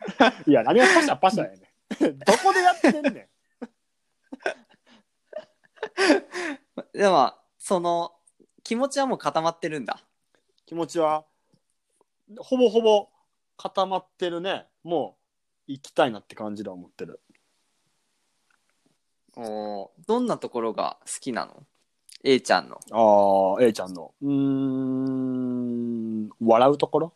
[0.48, 1.60] いや、何がパシャパシャやねん。
[2.20, 3.30] どこでやってんねん。
[6.98, 8.16] でも、その、
[8.64, 10.04] 気持ちはもう固まってるんだ。
[10.66, 11.26] 気持ちは、
[12.38, 13.10] ほぼほぼ
[13.58, 14.68] 固まってるね。
[14.84, 15.18] も
[15.68, 17.22] う、行きたいなって感じで思ってる。
[19.36, 21.66] おーどんなところが好きなの
[22.24, 22.80] ?A ちゃんの。
[22.92, 24.14] ああ、A ちゃんの。
[24.22, 27.14] うーん、笑うところ？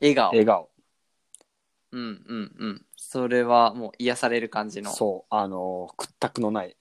[0.00, 0.30] 笑顔。
[0.30, 0.68] 笑顔。
[1.96, 2.86] うんうんうん。
[2.94, 4.92] それはもう癒される感じの。
[4.92, 6.76] そう、あのー屈託のない。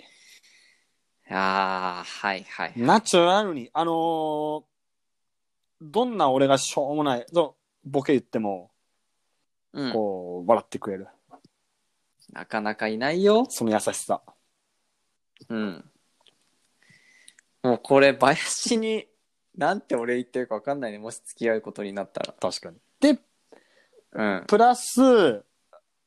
[1.30, 2.74] ああ、はいはい。
[2.76, 4.64] ナチュラルに、あのー
[5.82, 8.72] どんな俺がしょうもない、そうボケ言っても、
[9.72, 9.94] うん。
[9.94, 11.08] こう、笑ってくれる。
[12.32, 13.46] なかなかいないよ。
[13.50, 14.22] その優しさ。
[15.48, 15.86] うん。
[17.64, 19.08] もうこれ、林に、
[19.58, 20.98] なんて俺言ってるか分かんないね。
[20.98, 22.34] もし付き合うことになったら。
[22.34, 22.78] 確かに。
[23.00, 23.20] で、
[24.16, 24.44] うん。
[24.48, 25.46] プラス、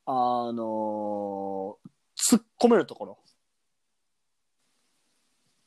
[0.05, 0.11] あ
[0.51, 1.89] のー
[2.21, 3.17] 突っ込めるところ。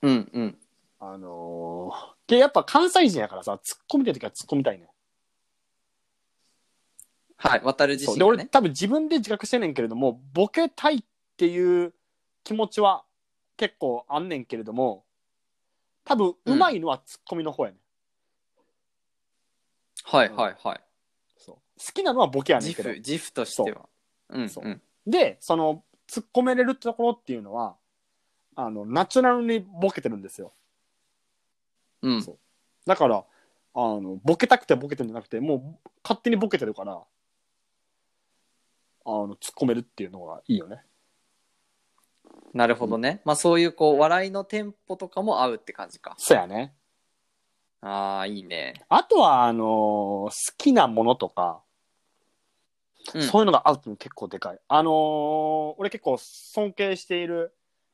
[0.02, 0.58] うんうん。
[1.00, 4.88] あのー、でやっぱ関西人やからさ、突っ込みたいときは突っ込みたいね。
[7.38, 8.44] はい、渡る自そうで、俺。
[8.44, 11.04] 多分自分で自覚してんねんけれども、ボケたいっ
[11.36, 11.94] ていう
[12.44, 13.04] 気持ちは
[13.56, 15.04] 結構あんねんけれども、
[16.04, 17.80] 多分うまいのはツッコミの方やねん。
[20.04, 20.80] はいはいはい。
[21.92, 23.12] きなのはボケやねんけど自負、。
[23.12, 23.88] 自負としては。
[24.30, 24.82] うんそううん。
[25.06, 27.76] で、その突っ込めれるところっていうのは、
[28.54, 30.52] あの、ナチュラルにボケてるんですよ。
[32.02, 32.38] うんそう
[32.84, 33.24] だから、
[33.74, 37.04] あの、ボケたくてボケてるんじゃなくて、もう勝手にボケてるから、あ
[39.10, 40.82] の、突っ込めるっていうのがいいよね。
[42.52, 43.22] なるほどね。
[43.24, 46.14] まあそういうこう、笑いのテンポとかも合うって感じか。
[46.18, 46.74] そうやね。
[47.80, 48.74] ああ、いいね。
[48.88, 51.62] あとは、あの好きなものとか、
[53.14, 54.60] うんそういうのが合うって結構でかい。
[54.68, 57.52] あのー俺結構尊敬している、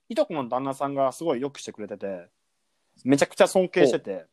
[0.08, 2.28] いとこの旦那さんがすごいよくしてくれてて、
[3.04, 4.26] めちゃくちゃ尊敬してて、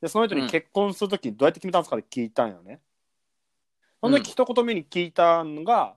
[0.00, 2.80] で、その人に結婚するときどうやって決めたんですかって聞いたんよね。
[4.00, 5.96] その時一言目に聞いたのが、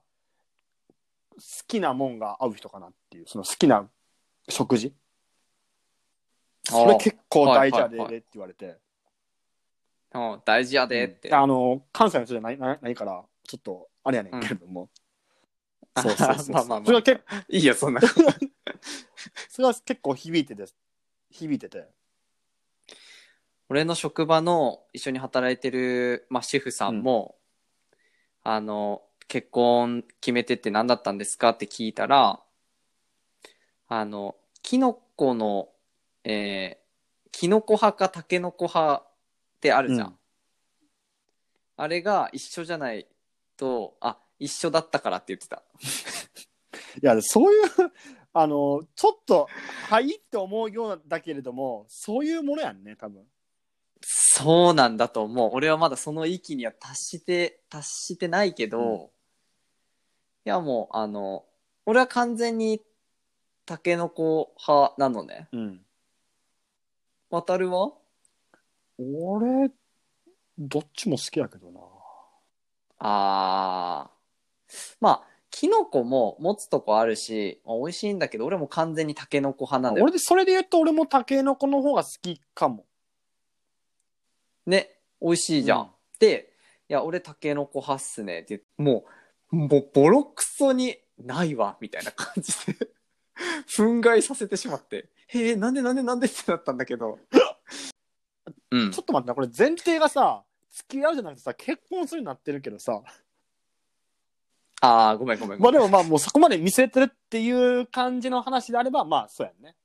[1.38, 3.89] 好きなもんが合う人かなっていう、その好きな
[4.48, 4.94] 食事。
[6.63, 8.78] それ結構大事やではいはいはいって言われて。
[10.13, 11.34] うん、大事やでって。
[11.34, 14.84] あの、関西の人じゃないないないから、ちょっと、あれやねんけれども。
[14.84, 15.06] うん
[15.98, 16.54] そうそうそう。
[16.54, 18.02] まあまあまあそれは結いいよ、そんな。
[19.50, 20.70] それは結構響いてて、
[21.32, 21.88] 響いてて。
[23.70, 27.38] 俺の職場の一緒に働いてる、まあ、主婦さんも、
[28.44, 32.44] あの、結婚決めてって何だったんですかって聞いたら、
[33.88, 35.70] あの、キノコの、
[36.26, 39.12] えー、キノコ派かタケノコ派っ
[39.62, 40.08] てあるじゃん。
[40.08, 40.18] うん
[41.78, 43.06] あれが一緒じゃない
[43.58, 45.63] と、あ、一緒だったからって言ってた。
[47.02, 47.62] いや、そういう、
[48.34, 49.48] あの、ちょっと、
[49.89, 53.26] はいって思うようだけれども、そういうものやんね、多分。
[54.02, 55.52] そうなんだと思う。
[55.54, 59.10] 俺はまだその域には達して、達してないけど、うん
[60.48, 61.44] いやもう、あの、
[61.88, 62.80] 俺は完全に
[63.65, 65.48] タケノコ派なのね。
[65.52, 65.82] うん。
[67.32, 67.94] 渡るは？
[69.00, 69.72] 俺、
[70.60, 71.80] どっちも好きやけどな。
[73.08, 74.96] あー。
[75.00, 80.13] まあ、キノコも持つとこあるし、まあ美味しいんだけど、俺も完全にタケノコ派なんだよ俺。
[80.13, 82.86] で、それで言うと俺もタケノコの方が好きかも。
[84.65, 85.80] ね、美味しいじゃん。
[85.82, 85.88] うん
[86.20, 86.54] で、
[86.88, 89.06] いや、俺タケノコ派っすねって言って、も
[89.52, 92.88] う、もうボロクソにないわ、みたいな感じで、
[93.68, 97.20] 憤慨させてしまって、へえ、なんでなんでなんでってなったんだけど。
[98.72, 99.02] うんちょ。
[99.02, 100.44] っと待ってな、これ前提がさ、
[100.76, 103.02] 付き合うじゃなくてさ、結婚するようになってるけどさ、
[104.82, 105.82] ああ、ごめんごめんごめん。
[105.82, 109.76] まあでもまあもうそこまで見据えてるっていう感じの話であれば、まあそうやんね。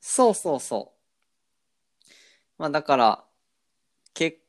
[0.00, 0.98] そうそうそう。
[2.58, 3.24] まあだから、
[4.14, 4.40] け、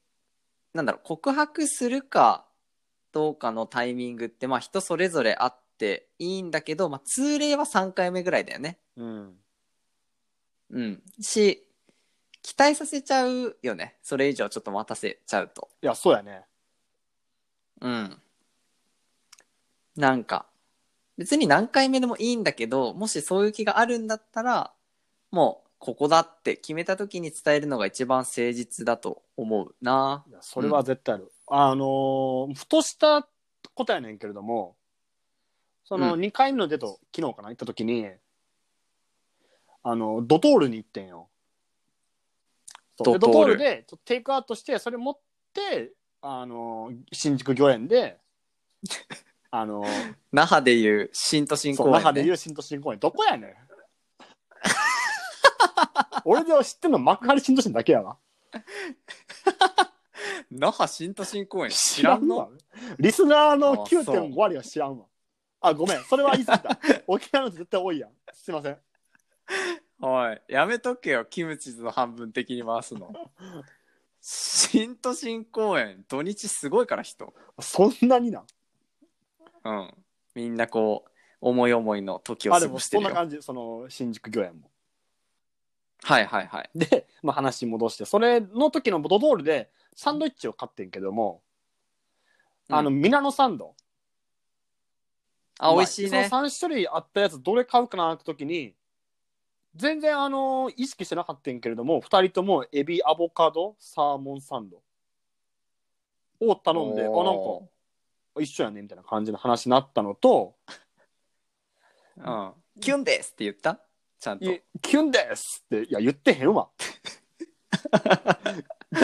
[0.73, 2.47] なんだろう、告白するか
[3.11, 8.79] どうかのタイミングって、まあ人それぞれあっていいんだけど、まあ通例は3回目ぐらいだよね。
[8.97, 9.35] うん。
[10.71, 11.03] うん。
[11.21, 11.68] し、
[12.41, 13.97] 期待させちゃうよね。
[14.01, 15.69] それ以上ちょっと待たせちゃうと。
[15.81, 16.45] いや、そうやね。
[17.81, 18.21] うん。
[19.95, 20.45] なんか、
[21.17, 24.73] 別に何回目でもいいんだけど、もしそういう気があるんだったら、
[25.31, 31.31] もう、ここだって決めた時に伝えるのが一番誠実だと思うないやそれは絶対ある。
[31.47, 33.25] あのーふとした
[33.73, 34.75] ことやねんけれども、
[35.85, 37.49] そのうん2回目のデート、昨日かな？
[37.49, 38.09] 行った時に、
[39.81, 41.29] あの、ドトールに行ってんよ。
[43.03, 45.17] そうでドトールドトールでちょっとテイクアウトして、それ持っ
[45.53, 48.17] て、あのー新宿御苑で、
[49.51, 51.99] あのー那覇でいう新都心そう、公園、ね。
[51.99, 52.99] 那覇でいう新都心公園。
[52.99, 53.55] どこやねん。
[56.25, 58.17] 俺で知ってんの幕張新都心だけやわ。
[60.51, 62.49] 那覇新都心公園知知らんのわ。
[62.97, 65.05] リスナーのあそう9.5割は知らんわ。
[65.61, 66.03] あ、ごめん。
[66.03, 66.79] それは言い過ぎた。
[67.07, 68.11] 沖縄の人絶対多いやん。
[68.33, 68.77] すいません。
[70.01, 73.13] おい、やめとけよ、キムチの半分的に回すの。
[74.21, 77.33] 新都心公園、土日すごいから人。
[77.59, 78.45] そんなにな。
[79.63, 79.93] うん。
[80.35, 82.97] みんなこう、思い思いの時をあ、でも過ごして。
[82.97, 83.41] そんな感じ。
[83.41, 84.69] その、新宿御苑も。
[86.03, 86.69] はいはいはい。
[86.75, 91.41] で、まあ話戻して、それの時のドトールでサンドイッチを買ってんけども、
[92.69, 93.75] あの、うんミラノサンド。
[95.59, 96.29] あ、美味しいね。
[96.29, 98.73] その3種類あったやつどれ買うかなって時に
[99.75, 104.81] 全然あの意識してなかったんやけれども2人ともエビアボカドサーモンサンド
[106.39, 107.69] を頼んであなんかお
[108.39, 110.55] 一緒やねみたいな感じの話になったのと
[112.17, 112.51] うん。
[112.81, 113.79] キュンですって言った？
[114.19, 114.51] ちゃんと。
[114.51, 116.69] いキュンですって、いや、言ってへんわ。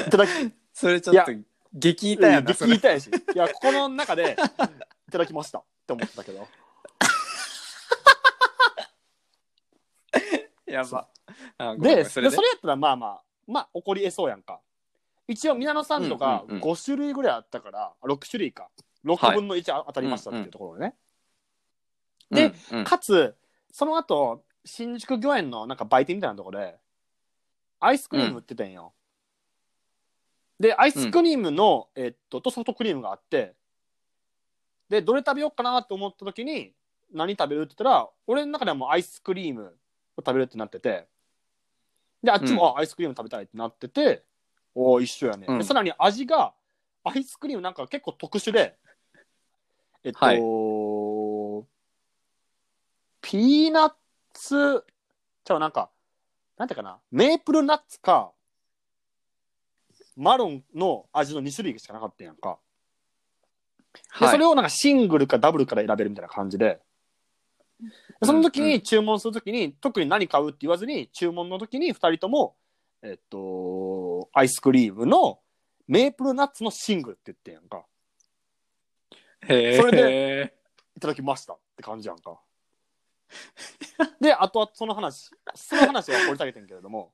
[0.07, 0.29] いただき、
[0.73, 1.31] それちょっと
[1.73, 2.53] 激痛やな、い
[3.01, 3.07] し。
[3.33, 4.35] いや、ここの中で、
[5.07, 6.47] いただきましたって思ってたけど。
[10.75, 11.07] やば。
[11.57, 12.35] あごめんごめで、んそれでそれで？
[12.35, 14.59] それやったらまあまあ、まあ、起こり得そうやんか。
[15.27, 18.69] 一応、皆野さんとかうんうんうん5種類ぐらいあったから、あ6種類か。
[19.03, 20.95] 6分の1当たりましたっていうところでね。
[22.31, 23.35] で、うんうんかつ、
[23.71, 26.75] その後、新宿御苑のなんか売店みたいなところで、
[27.79, 28.93] アイスクリーム売ってたんよ。
[30.59, 33.53] で、アイスクリームの、えっと、とソフトクリームがあって、
[34.89, 36.73] で、どれ食べようかなと思った時に、
[37.13, 39.71] 何食べるって言ったら、俺の中ではもうアイスクリームを
[40.21, 41.07] 食べるってなってて、
[42.23, 44.23] で、あっちも、あアイスクリーム食べたいってなってて、
[44.73, 45.57] おお一緒やね、うん。
[45.59, 45.63] で。
[45.63, 46.53] さらに味が、
[47.03, 48.77] アイスクリームなんか結構特殊で、
[50.03, 50.37] えっと、はい。
[53.21, 53.93] ピーナッ
[54.33, 54.83] ツ、
[55.43, 55.89] じゃあなんか、
[56.57, 58.31] なんていうかな、メープルナッツか、
[60.15, 62.59] マロンの味の2種類しかなかったやんか。
[64.19, 64.31] ではい。
[64.31, 66.81] それをなんかシングルかダブルから選べるみたいな感じで、で
[68.23, 72.55] その時に注文する時に、特に何買うって言わずに、注文の時に2人とも、
[73.01, 75.39] えっと、アイスクリームの
[75.87, 77.85] メープルナッツのシングルって言ってんやんか。
[79.47, 80.53] へーそれ
[80.95, 82.39] いただきましたって感じやんか。
[84.19, 87.13] で、あとはその話、その話は掘り下げてんけれども、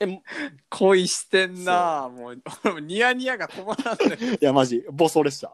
[0.00, 0.22] え、
[0.70, 5.52] 恋してんなもう、俺 もニヤニヤが止まらんねいや、マジ、暴走列車。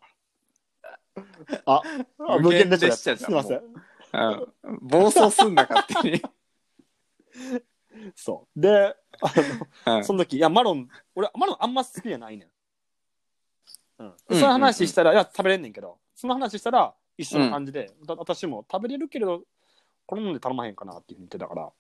[1.64, 1.82] あ、
[2.18, 3.62] あ無限列車すいません。
[4.13, 4.79] うん。
[4.83, 6.23] 暴走すんな、勝手に。
[8.15, 8.61] そう。
[8.61, 9.33] で、あ
[9.87, 12.47] の、うんその時、いや、マロン、俺、マロンあんま好きじゃないね
[13.99, 14.03] ん。
[14.03, 14.15] うん。
[14.29, 19.43] その話したら、いや、食べれんねんけど、その話したら、一緒な感じで、だ私も食べれるけれど、
[20.07, 21.73] このもんで頼まへんかなっていうふうに言ってたから、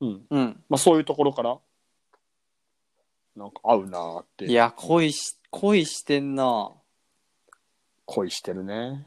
[0.00, 0.26] うん。
[0.28, 0.64] うん。
[0.68, 1.58] まあ、そういうところから、
[3.36, 6.72] なんか合うなーって、いや、恋し、恋してんな
[8.06, 9.06] 恋してるね。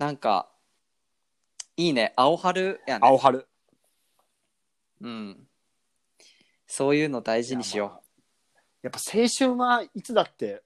[0.00, 0.48] なんか、
[1.76, 2.14] いいね。
[2.16, 3.06] 青春やね。
[3.06, 3.46] 青春。
[5.02, 5.46] うん。
[6.66, 8.00] そういうの大事にしよ
[8.82, 10.62] いやっぱ青春はいつだって、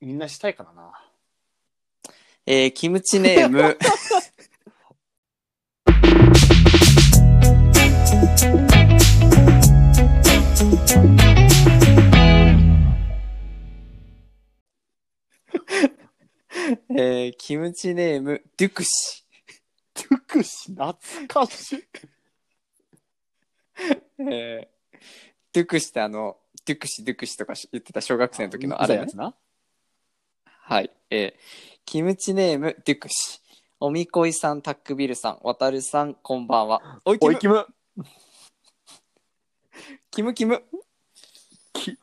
[0.00, 0.88] みんなしたいからな。
[0.88, 0.92] う。
[2.46, 3.78] えー、キムチネーム。
[16.90, 19.24] えー、キムチネーム、デュクシ。
[19.94, 20.94] トゥクシ、懐
[21.26, 21.84] かしい。
[24.30, 24.98] えー、
[25.52, 29.16] デュクシってあの、デュクシ、デュクシとか言ってた小学生の時のあれやつ。
[29.16, 29.34] な。
[30.44, 30.90] はい。
[31.10, 33.40] えー、キムチネーム、デュクシ。
[33.80, 37.00] おみこいさん、タックビルさん、わたるさん、こんばんは。
[37.04, 37.66] おい、キムおい、、キム。
[40.10, 40.62] キムキム。
[41.72, 41.96] き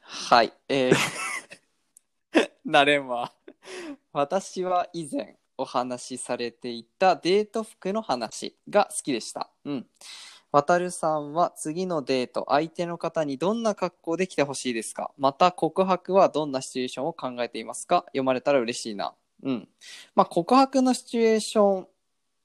[0.00, 0.52] はい。
[0.68, 3.32] えー、 なれんわ。
[4.12, 9.50] 私は以前お話しされていたデート服の話が好きでした。
[9.64, 9.86] うん。
[10.52, 15.12] わたるさんは次のデート、相手の方にどんな格好で来てほしいですか？
[15.16, 18.04] また告白はどんなシチュエーションを考えていますか？
[18.06, 19.14] 読まれたら嬉しいな。
[19.42, 19.68] うん。
[20.14, 21.88] まあ告白のシチュエーション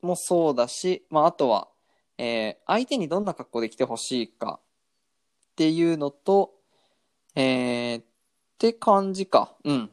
[0.01, 1.69] もそうだし、まああとは、
[2.17, 6.53] えー相手にどんな格好で来てほしいかっていうのと、
[7.33, 8.05] えー、っ
[8.59, 9.55] て感じか。
[9.63, 9.91] うん。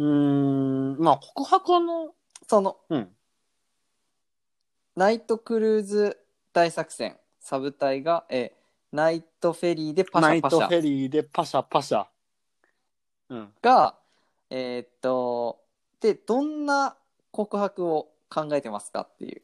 [0.00, 2.14] うーん、まあ、告白の、
[2.48, 3.08] その、うん。
[4.96, 6.18] ナイトクルーズ
[6.52, 8.60] 大作戦、サブ隊が、えー
[8.92, 12.06] ナイトフェリーでパシナイャパシャトフェリーでパシャパシャ。
[13.28, 13.52] うん。
[13.62, 13.94] が、
[14.50, 15.60] えーっと、
[16.00, 16.96] で、どんな
[17.30, 19.42] 告白を考えてますかっていう。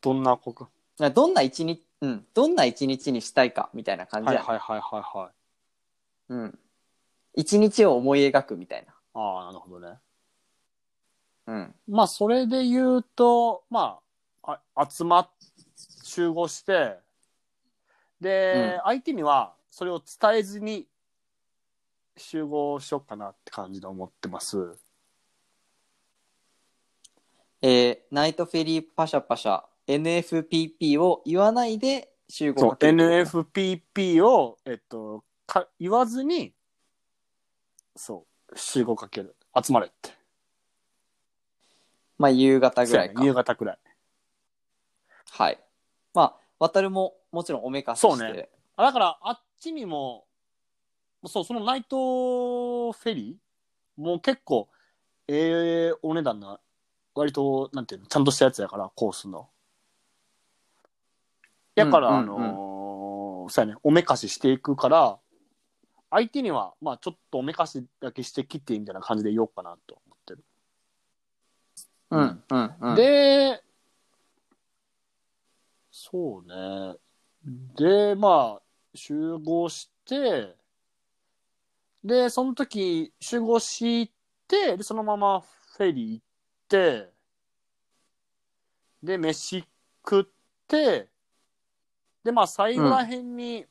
[0.00, 0.66] どんな告
[1.14, 5.32] どんな一日、うん、どんな一日にしたいかみたいな感じや、はいはいはいはいはい。
[6.32, 6.58] うん。
[7.34, 8.95] 一日を思い描くみたいな。
[9.18, 9.98] ああ、なるほどね。
[11.46, 11.74] うん。
[11.88, 13.98] まあ、それで言うと、ま
[14.42, 15.30] あ、あ集まっ、
[16.04, 16.98] 集合して、
[18.20, 20.86] で、うん相手にはそれを伝えずに
[22.16, 24.78] 集合しようかなって感じで思ってます。
[27.62, 36.54] えーナイトフェリーパシャパシャ NFPP を言わないで集合そう、かける NFPP を、えっと、か言わずに、
[37.94, 39.36] そう、集合かける。
[39.62, 40.10] 集まれって。
[42.18, 43.24] まあ夕方ぐらいか。
[43.24, 43.78] 夕方くらい。
[45.30, 45.60] はい。
[46.14, 48.08] まあ、渡るももちろんおめかしして。
[48.08, 50.24] そうねあだから、あっちにも、
[51.26, 54.68] そう、そのナイトフェリーもう結構、
[55.28, 56.60] ええお値段な、
[57.14, 59.48] 割と、なんていうの、ちゃんとしたやつやから、コースの。
[61.74, 65.18] やから、うんあのーそうやね、おめかししていくから、
[66.10, 70.44] 相手には、まあちょっとおめかしだけしてきてみたいな感じで言おうかなと思ってる。
[72.10, 72.94] うん、うん、うん。
[72.94, 73.62] で、
[75.90, 76.96] そうね。
[77.76, 78.62] で、まあ、
[78.94, 80.54] 集合して、
[82.04, 84.12] で、その時、集合し
[84.46, 86.24] て、で、そのままフェリー行っ
[86.68, 87.10] て、
[89.02, 89.64] で、飯
[90.04, 90.24] 食っ
[90.68, 91.08] て、
[92.22, 93.66] で、まあ、最後らへんに、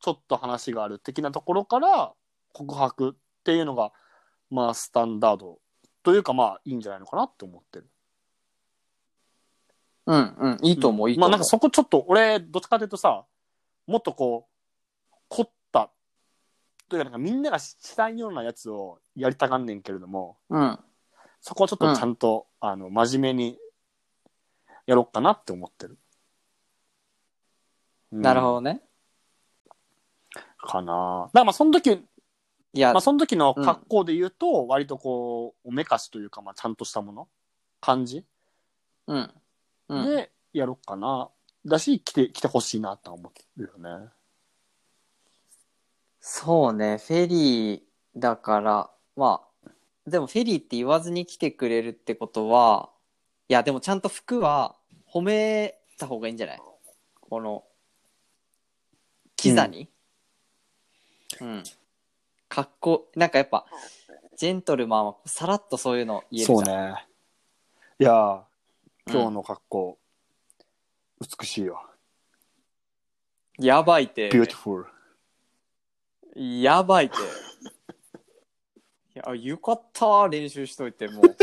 [0.00, 2.12] ちょっと話がある的なところから、
[2.52, 3.12] 告白っ
[3.44, 3.92] ていうのが、
[4.50, 5.60] まあ、スタンダード
[6.02, 7.88] というか、まあ、いいんじゃないのかなって思ってる。
[10.06, 10.58] うん、うん。
[10.62, 11.28] いいと思う、いいと思う。
[11.28, 13.24] まあなんかそこちょっと俺どっちかというとさ
[13.86, 14.48] もっとこ
[15.12, 15.90] う凝った
[16.88, 20.78] というかなんかみんながしたいようなやつをやりたがんねんけれどもうん。
[21.40, 23.58] そこはちょっとちゃんと、あの真面目に
[24.86, 25.98] やろうかなって思ってる、
[28.12, 28.82] うんなるほどね。
[30.62, 31.24] かな。
[31.26, 31.92] だからまあその時
[32.72, 37.28] いや、まあその時の格好で言うと、割とこうおめかしというかまあちゃんとしたもの？
[37.80, 38.24] 感じ？
[39.06, 39.30] うん。
[39.88, 40.06] うん。
[40.06, 41.30] でやろうかな、
[41.66, 44.08] だし来て来てほしいなとは思ってるよね。
[46.20, 47.80] そうね、フェリー
[48.14, 49.70] だから、まあ、
[50.06, 52.90] でもフェリーって言わずに来てくれるってことは、
[53.48, 54.76] いや、でもちゃんと服は
[55.10, 56.60] 褒めた方がいいんじゃない？
[57.20, 57.64] この、
[59.34, 59.88] キザに？
[61.40, 61.62] うん。
[62.48, 63.66] 格好、なんかやっぱ、
[64.36, 66.56] ジェントルマンはさらっとそういうの言えるじゃ。
[66.56, 67.06] そうんね。
[67.98, 68.42] いやー、
[69.10, 69.98] 今日の格好、
[71.20, 71.82] 美しいよ。
[73.58, 74.30] やばいって。
[74.30, 74.86] beautiful。
[76.34, 77.16] やばいって。
[79.14, 81.36] いや、よかった、練習しといて、もう。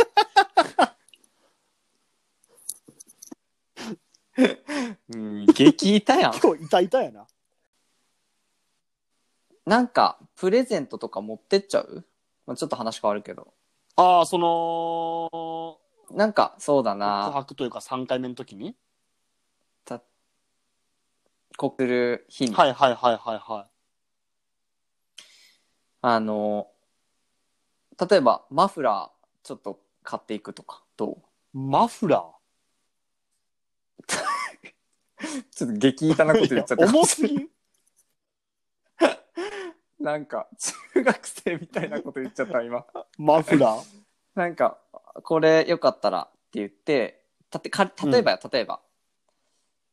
[5.13, 6.39] うん、激痛やん。
[6.39, 7.27] 今日、いたいたやな。
[9.67, 12.05] なんか、プレゼントとか持ってっちゃう、
[12.45, 13.53] まあ、ちょっと話変わるけど。
[13.97, 15.77] ああ、その、
[16.17, 17.31] なんか、そうだ告な。
[17.33, 18.77] 白というか3回目の時に？
[19.83, 20.01] た、
[21.57, 23.67] 告する日に、はいはいはいはいは
[26.01, 26.69] あの、
[28.09, 31.17] 例えば、マフラー、ちょっと買っていくとか、どう？
[31.53, 31.59] い。
[31.59, 32.25] マフラ
[35.51, 36.85] ちょっと激痛なことー言っちゃった。
[36.87, 37.49] 重すぎん
[40.07, 40.47] なんか、
[40.93, 42.85] 中学生みたいなこと言っちゃった、今。
[43.17, 43.85] マフラー？
[44.35, 44.77] なんか、
[45.21, 48.79] これよかったらって言って、たてか例えばや、例えば。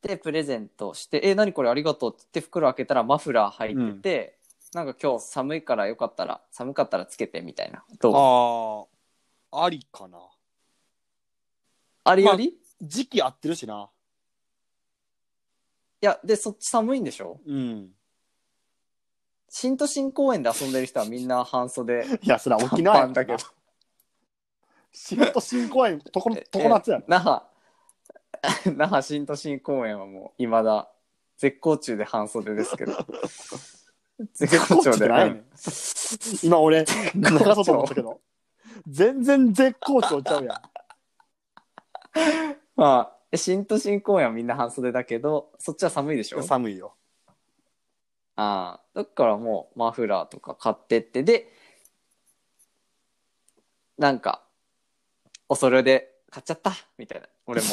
[0.03, 4.39] で、プレゼントして、え、何これありがとうって言って袋開けたらマフラー入ってて、
[4.73, 7.85] なんか今日寒いからよかったら、寒かったらつけてみたいな。
[7.99, 8.15] どう？
[9.51, 10.19] ああ、ありかな？
[12.05, 13.91] ありより、い時期合ってるしな。
[16.01, 17.41] や、で、そっち寒いんでしょ？
[17.45, 17.91] うん。
[19.57, 22.05] 新都心公園で遊んでる人はみんな半袖。
[22.23, 23.49] いや、それは沖縄や短パンだけど。
[24.91, 27.05] 新都心公園、ところ、え常夏やろ。
[27.07, 27.43] 那覇、
[28.77, 30.91] 那覇新都心公園はもう未だ
[31.39, 32.95] 絶好調で半袖ですけど。
[34.35, 35.47] 絶好調じゃないねん
[36.43, 36.85] 今俺、
[37.15, 37.23] 流
[37.55, 38.21] そうと思ったけど。
[38.89, 40.57] 全然絶好調ちゃうやん。
[42.75, 46.43] まあ、新都心公園はみんな半袖だけど、そっちは寒いでしょ？
[46.43, 46.97] 寒いよ。
[48.37, 51.53] ああ、だからもうマフラーとか買ってって、で、
[53.97, 54.43] なんか、
[55.49, 57.29] おそれで買っちゃったみたいな。
[57.47, 57.69] 俺も。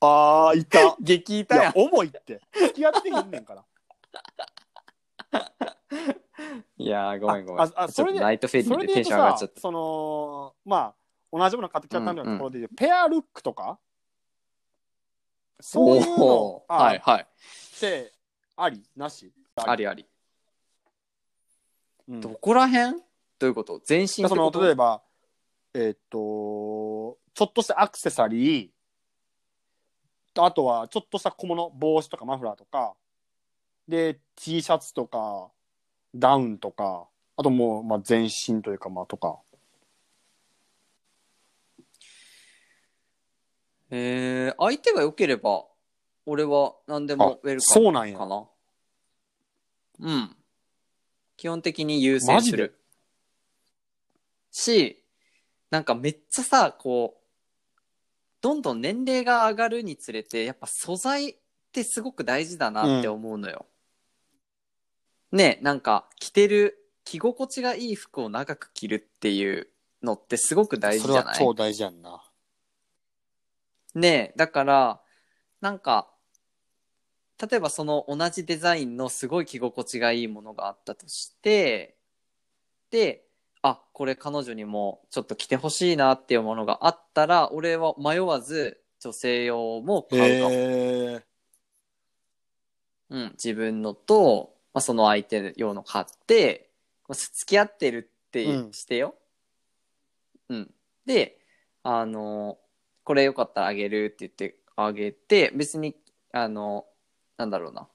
[0.00, 0.80] ああ、いた。
[0.80, 2.40] い や激痛やん。、重いって。
[2.52, 3.64] 付き合ってへんねんから。
[6.78, 7.62] いやー、ごめんごめん。
[7.62, 9.54] ああそれでちょっとナイトフェリーでテンション上がっちゃっ、た。
[9.56, 10.94] さその、ま
[11.32, 13.78] あ、同じような買ってきたようなところで言う、ペアルックとか？
[15.60, 17.22] そういうのはいはい。
[17.22, 17.26] っ
[17.78, 18.12] て、
[18.62, 18.82] あり？
[18.96, 19.32] なし？
[19.56, 19.86] あり。
[19.86, 20.06] あり。
[22.08, 22.20] うん。
[22.20, 23.00] どこら辺？
[23.38, 23.80] どういうこと？
[23.84, 25.02] 全身ってその例えば、
[25.74, 28.70] えーっと、ちょっとしたアクセサリー、
[30.34, 32.94] とあとはちょっとした小物、帽子とかマフラーとか、
[33.88, 35.50] で、T シャツとか、
[36.14, 39.40] ダウンとか、あともう、まあ、全身というか、まあ、とか。
[43.90, 45.64] えー、相手が良ければ、
[46.30, 48.24] 俺は何でもウェルカムそうなんやか。
[48.26, 48.48] な。
[49.98, 50.36] うん。
[51.36, 52.78] 基本的に優先する。
[54.52, 55.02] し、
[55.70, 57.20] なんかめっちゃさ、こう、
[58.40, 61.36] どんどん年齢が上がるにつれて、やっぱ素材っ
[61.72, 63.66] てすごく大事だなって思うのよ。
[65.32, 69.68] ねなんか着てる、着心地がいい服を長く着るっていう
[70.02, 71.34] のってすごく大事それじゃない？
[71.34, 72.22] は超大事やんな。
[73.94, 75.00] ねえ、だから、
[75.60, 76.09] なんか、
[77.40, 81.96] 例えばその同じデザインのすごい着心地がいいものがあったとして、
[82.90, 83.24] で、
[83.62, 90.50] あ、これ彼女にもちょっと着てほしいなっていうものがあったら、俺は迷わず女性用も買うかも。
[90.50, 91.24] へえ。
[93.10, 96.70] うん、自分のと、まあ、その相手用の買って、
[97.08, 99.14] まあ付き合ってるってうんしてよ。
[100.48, 100.70] うん。
[101.06, 101.40] で、
[101.82, 102.58] あの、
[103.04, 105.96] これよかったらあげるって言ってあげて、別に、
[106.32, 106.86] あの、
[107.40, 107.88] なんだろうな。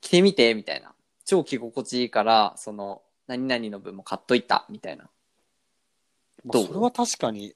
[0.00, 0.94] 着てみて、みたいな。
[1.24, 5.10] 超着心地いいから、その、何々の分も買っといた、みたいな。
[6.44, 6.62] どう？
[6.62, 7.52] まあそれは確かに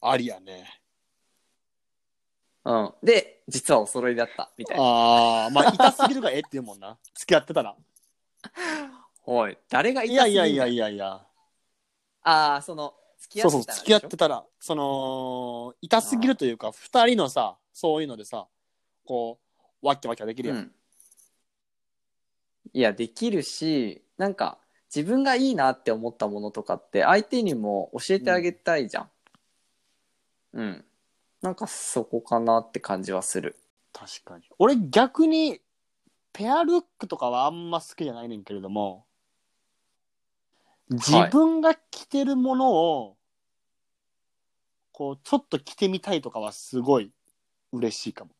[0.00, 0.80] ありやね。
[2.64, 2.94] うん。
[3.04, 4.82] で、実はお揃いだった、みたいな。
[4.82, 6.98] ああ、まあ、痛すぎるがええって言うもんな。
[7.14, 7.76] 付き合ってたら。
[9.26, 11.24] おい、誰がい痛すぎんだやいやいやいやいや。
[12.22, 18.48] ああ、その、付き合ってたらそうそう、付き合ってたら、その、痛すぎるというか、二人のさ、そういうのでさ、
[19.04, 19.44] こう、
[19.82, 20.58] わっきゃわっきゃできるやん。
[20.58, 20.72] うん、
[22.72, 24.58] いやできるしなんか
[24.94, 29.10] 自分がいいなって思ったものとかって相手にも教えてあげたいじゃん
[30.54, 30.84] うん、
[31.40, 33.56] なんかそこかなって感じはする
[33.92, 34.44] 確かに。
[34.58, 35.60] 俺逆に、
[36.32, 39.04] ペアルックとかはあんま好きじゃないねんけれども、
[40.90, 43.16] 自分が着てるものを、
[44.92, 47.12] こう、ちょっと着てみたいとかはすごい
[47.72, 48.30] 嬉しいかも。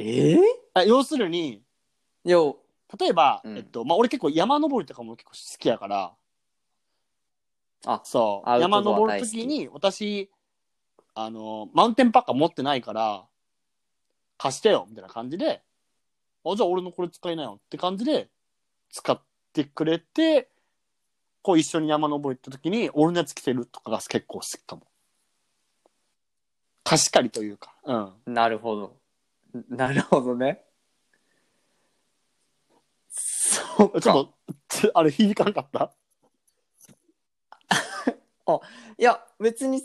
[0.00, 0.38] ええ
[0.74, 1.62] あ要するに、
[2.24, 2.58] よ
[2.98, 3.56] 例えば、うん。
[3.56, 6.12] えっと、まあ、俺結構山登りとかも結構好きやから、
[7.84, 10.30] あそう、アウトドア山登るときに、私、
[11.14, 13.24] あの、マウンテンパッカー持ってないから、
[14.36, 15.62] 貸してよ、みたいな感じで、
[16.44, 18.28] あ、じゃあ俺のこれ使いなよって感じで、
[18.90, 19.20] 使っ
[19.52, 20.48] てくれて、
[21.42, 24.82] こう一緒に山登り行ったときに、俺のやつ着てるとかが結構好きかも。
[26.84, 27.94] 貸し借りというか、う
[28.30, 28.34] ん。
[28.34, 28.96] なるほど
[29.68, 30.64] なるほどね
[33.10, 34.14] そうかちょっ
[34.46, 35.92] と、つあれ響かんかった？
[38.98, 39.82] いや別に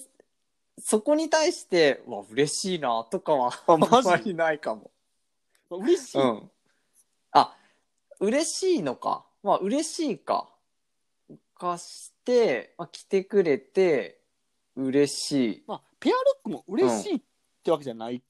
[0.80, 3.96] そこに対してうわ嬉しいなとかはあマジ？
[3.98, 4.92] あんまりないかも
[5.70, 6.22] 嬉しい？
[6.22, 6.52] うん。
[7.32, 7.56] あ、
[8.20, 9.26] 嬉しいのか。
[9.42, 10.50] まあ、嬉しいか。
[11.56, 14.22] 貸して、まあ、来てくれて、
[14.76, 15.64] 嬉しい。
[15.68, 17.22] まあ、ペアルックも嬉しいっ
[17.64, 18.22] てわけじゃない。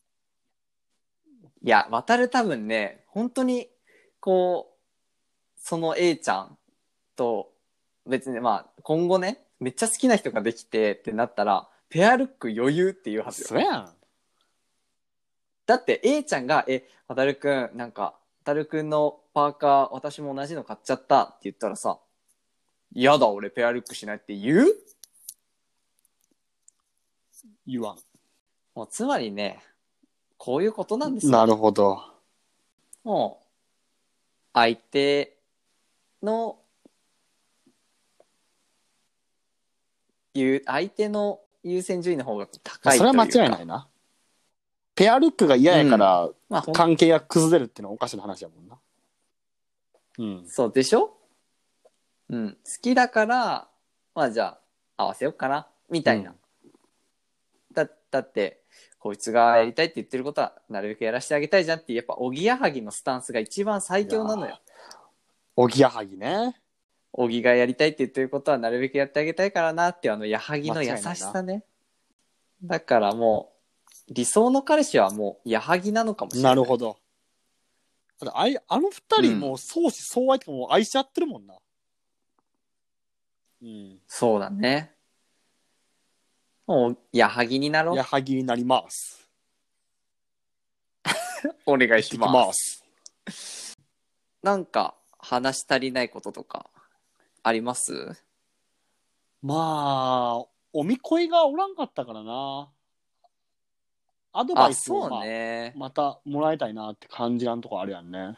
[1.64, 3.70] いや、渡る多分ね、本当に、
[4.20, 6.58] こう、その A ちゃん
[7.16, 7.54] と、
[8.06, 13.48] 別にまあ、今後ね、めっちゃ好きな人ができてってなったら、ペアルック余裕っていうはずよ。
[13.48, 13.90] そうやん。
[15.66, 21.98] だって A ちゃんが、え、渡るくん、なんか、渡るくんのパーカー、私も同じの買っちゃったって言ったらさ、
[22.92, 24.68] 嫌だ、俺ペアルックしないって言う？
[27.66, 27.98] 言わん。
[28.76, 29.64] もうつまりね、
[30.46, 31.32] こういうことなんですよ。
[31.32, 32.04] なるほど。
[33.06, 33.48] もう、
[34.52, 35.38] 相手
[36.22, 36.60] の、
[40.34, 42.98] いう、相手の優先順位の方が高い。
[42.98, 43.88] それは間違いないな。
[44.96, 48.78] ペアルックが嫌やから、まあ、関係が崩れるっていうのはおかしな話やもんな。
[50.18, 50.46] うん。
[50.46, 51.16] そうでしょ？
[52.28, 52.52] うん。
[52.56, 53.70] 好きだから、
[54.14, 54.60] まあじゃ
[54.98, 56.32] あ、合わせようかな、みたいな。
[56.32, 56.36] うん
[57.72, 58.63] だだって、
[59.04, 64.58] こいつがやりたいって言ってることは、なるべくやらせてあげたいじゃんってやっぱ、おぎやはぎのスタンスが一番最強なのよ。
[65.58, 66.56] おぎやはぎね。
[67.12, 71.66] おぎがやりたいって言ってることは、なるべくやってあげたいからなってあの、やはぎの優しさね。
[72.64, 73.52] だからも
[74.08, 76.52] う、理想の彼氏はもう、やはぎなのかもしれな。
[76.52, 76.98] ないるほど。
[78.34, 81.56] あいあの二人もう相思相愛とかもう愛し合ってるもんな。
[83.64, 84.00] うん。
[84.08, 84.93] そうだね。
[86.66, 88.04] もう、やはぎになろうや。
[88.04, 89.30] はぎになります。
[91.66, 92.32] お願いし行ってきま。
[92.48, 92.84] ます
[93.30, 93.78] す。
[94.42, 96.70] なんか、話し足りないこととか、
[97.44, 98.16] あります？
[99.42, 102.70] まあ、おみこいがおらんかったからな。
[104.32, 105.74] アドバあ、イスを、そうまあね。
[105.76, 108.38] またもらいたいなって感じなんとこあるやんね。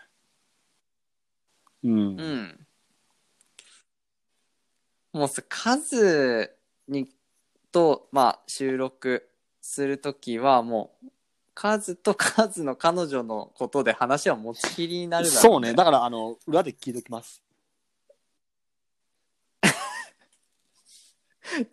[1.84, 2.19] うん。
[2.19, 2.67] うん。
[5.13, 6.57] もうさ、数
[6.88, 7.07] に、
[7.76, 9.28] と、まあ、収録
[9.59, 11.07] するときは、もう、
[11.53, 15.73] 数と数の彼女のことで話は持ちきりになるだろそうね。
[15.73, 17.43] だから、あの、裏で聞いておきます。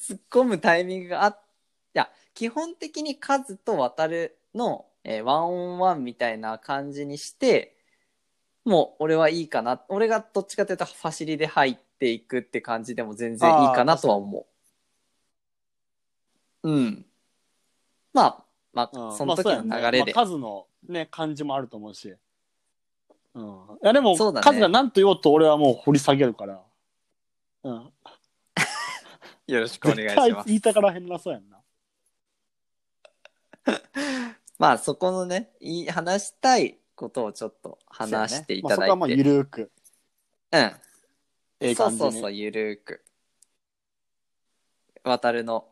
[0.00, 1.40] 突っ込むタイミングがあっ
[1.94, 7.76] いや、基本的に数と渡るの、えーワンオンワンみたいな感じにして、
[8.64, 9.80] もう俺はいいかな。
[9.88, 14.46] 俺がどっちかというとファシリで入っていくって感じでも全然いいかなとは思
[16.62, 17.06] うん。
[18.12, 19.70] まあ、まあ、うんその時の流れで。
[19.70, 22.14] まあそうやねまあ数のね、感じもあると思うし。
[23.34, 23.44] うん。
[23.44, 26.62] いや、でも、そうだね数が何と言おうと俺はもう掘り下げるから。
[27.64, 27.92] うん。
[29.46, 30.48] よろしくお願い絶対します。
[30.48, 31.60] 言いたからへんなそうやんな。
[34.58, 39.16] まあ、そこのね、いい話したいことをちょっと話していただそうやねまあ、そこはまあいて。
[39.18, 39.72] ゆるーく、
[40.52, 40.60] うん。
[40.60, 40.76] え
[41.60, 41.98] え感じに。
[42.00, 43.04] そうそうそう、ゆるーく。
[45.04, 45.71] 渡るの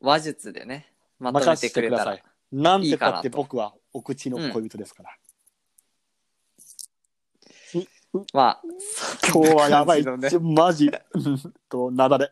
[0.00, 2.22] 話術でね、まとめてくれたらさい。
[2.52, 5.10] なんてたって僕はお口の恋人ですから。
[8.32, 8.62] まあ、
[9.32, 10.04] 今日はやばい。
[10.04, 10.90] 感じちょマジ。
[11.12, 12.30] うんと、なだれ。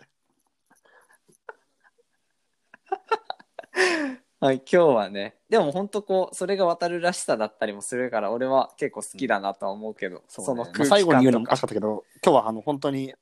[4.41, 13.15] はい、今日はね、でも本当こう、それが渡るらしさだったりもするから、俺は結構好きだなとは思うけど、そのまあ最後に言うのもおか感とかしかったけど、今日はあの本当に、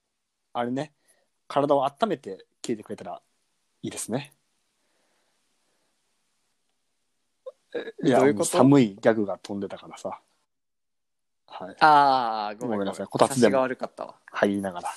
[0.53, 0.93] あれね、
[1.49, 3.23] 体を温めて聞いてくれたら
[3.85, 4.33] いいですね。
[8.03, 8.47] いや、どういうこと？
[8.47, 10.19] 寒いギャグが飛んでたからさ。
[11.47, 11.77] はい。
[11.81, 14.15] ああ、ごめんごめんなさいこたつでこたつでもが悪かったわ。
[14.33, 14.91] 入りながら。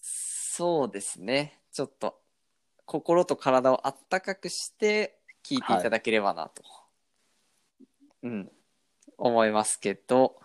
[0.00, 1.60] そうですね。
[1.72, 2.18] ちょっと、
[2.86, 6.62] 心と体をあったかくして、聞いていただければなと。
[8.22, 8.50] うん。
[9.18, 10.40] 思いますけど、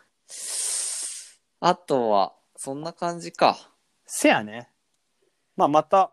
[1.61, 3.71] あとは、そんな感じか。
[4.05, 4.69] せやね。
[5.55, 6.11] まあ、また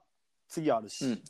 [0.57, 1.05] 次あるし。
[1.05, 1.23] うん。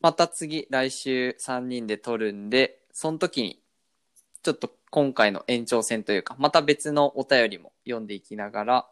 [0.00, 3.62] また次、来週3人で撮るんで、その時に、
[4.42, 8.88] ちょっと今回の延長戦というか、また別のお便りも読んでいきながら、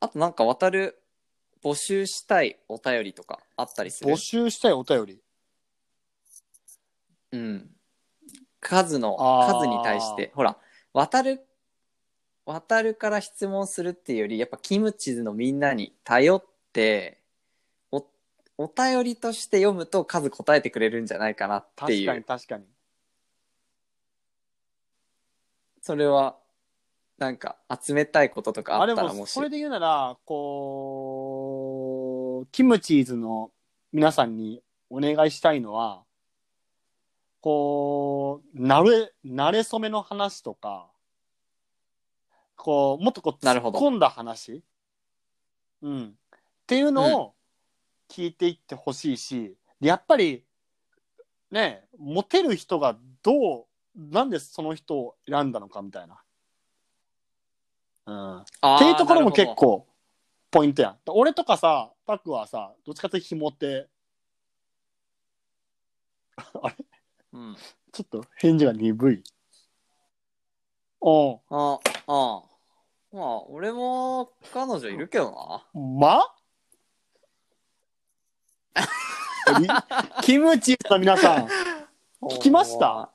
[0.00, 1.02] あとなんか渡る
[1.64, 4.12] 募集したいお便りとかあったりする？
[4.12, 5.22] 募集したいお便り？
[7.32, 7.70] うん。
[8.60, 10.58] 数の、あー数に対して、ほら、
[10.92, 11.45] 渡る、
[12.46, 17.18] 渡るから質問するっていうより、やっぱキムチズのみんなに頼って、
[17.90, 18.06] お、
[18.56, 22.22] お便りとして読むと数答えてくれるんじゃないかなって確かに。
[22.24, 22.64] 確かに。
[25.82, 26.36] それは、
[27.18, 29.32] なんか集めたいこととかあったらもし。
[29.32, 31.24] それで言うなら、こ
[32.44, 33.50] う、キムチーズの
[33.92, 36.04] 皆さんにお願いしたいのは、
[37.40, 40.88] こう、なれ、なれそめの話とか、
[42.56, 44.62] こう、もっとこう、なるほど突っ込んだ話
[45.82, 46.04] うん。
[46.06, 47.34] っていうのを
[48.08, 50.44] 聞いていってほしいし、でやっぱり、
[51.50, 56.20] ね、モテる人がどう、なんでその人を選んだのかみたいな。
[58.06, 58.40] うん。
[58.40, 58.44] っ
[58.78, 59.54] ていうところも結。
[59.54, 59.86] 構
[60.50, 60.98] ポイントやん。
[61.08, 63.88] 俺とかさ、パクはさ、どっちかというとひもて、
[66.36, 66.74] あれ？
[67.32, 67.56] うん。
[67.92, 69.22] ちょっと返事が鈍い。
[71.00, 72.42] おあ、ああ。
[73.12, 75.66] まあ、俺も彼女いるけどな。
[75.74, 76.22] ま
[79.60, 79.68] り
[80.22, 81.48] キムチの皆さん、
[82.22, 83.10] 聞きました？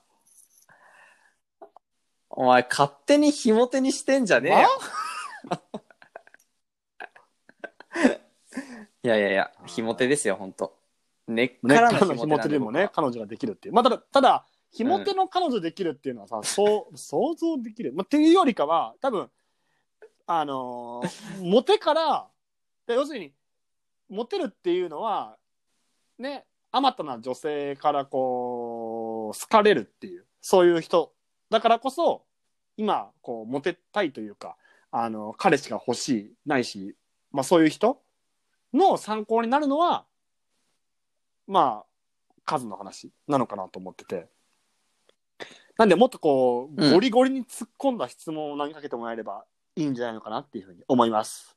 [2.30, 4.68] お前、勝手にひも手にしてんじゃねえよ。
[9.04, 10.78] いやいやいや、ひも手ですよ、ほんと。
[11.28, 13.74] 根っ根かららのひも手でもね、彼女ができるっていう。
[13.74, 17.92] まあ、ただ、ただ、ひも手の彼女できるっていうのはさ、そう、想像できる。
[17.92, 19.30] まあ、っていうよりかは、多分、
[20.26, 22.28] あのーモテから、
[22.86, 23.34] で要するに、
[24.08, 25.36] モテるっていうのは、
[26.18, 31.12] ね、あまたな女性からこう、好かれるっていう、そういう人。
[31.50, 32.24] だからこそ、
[32.78, 34.56] 今、こう、モテたいというか、
[34.90, 36.96] あの、彼氏が欲しい、ないし、
[37.30, 38.00] まあそういう人
[38.72, 40.06] の参考になるのは、
[41.46, 41.86] まあ、
[42.46, 44.28] 数の話なのかなと思ってて。
[45.78, 49.44] なんで、もっとこう、うんゴリゴリに突っ込んだ質問を投げかけてもらえれば
[49.76, 51.56] いいんじゃないのかなっていうふうに思います。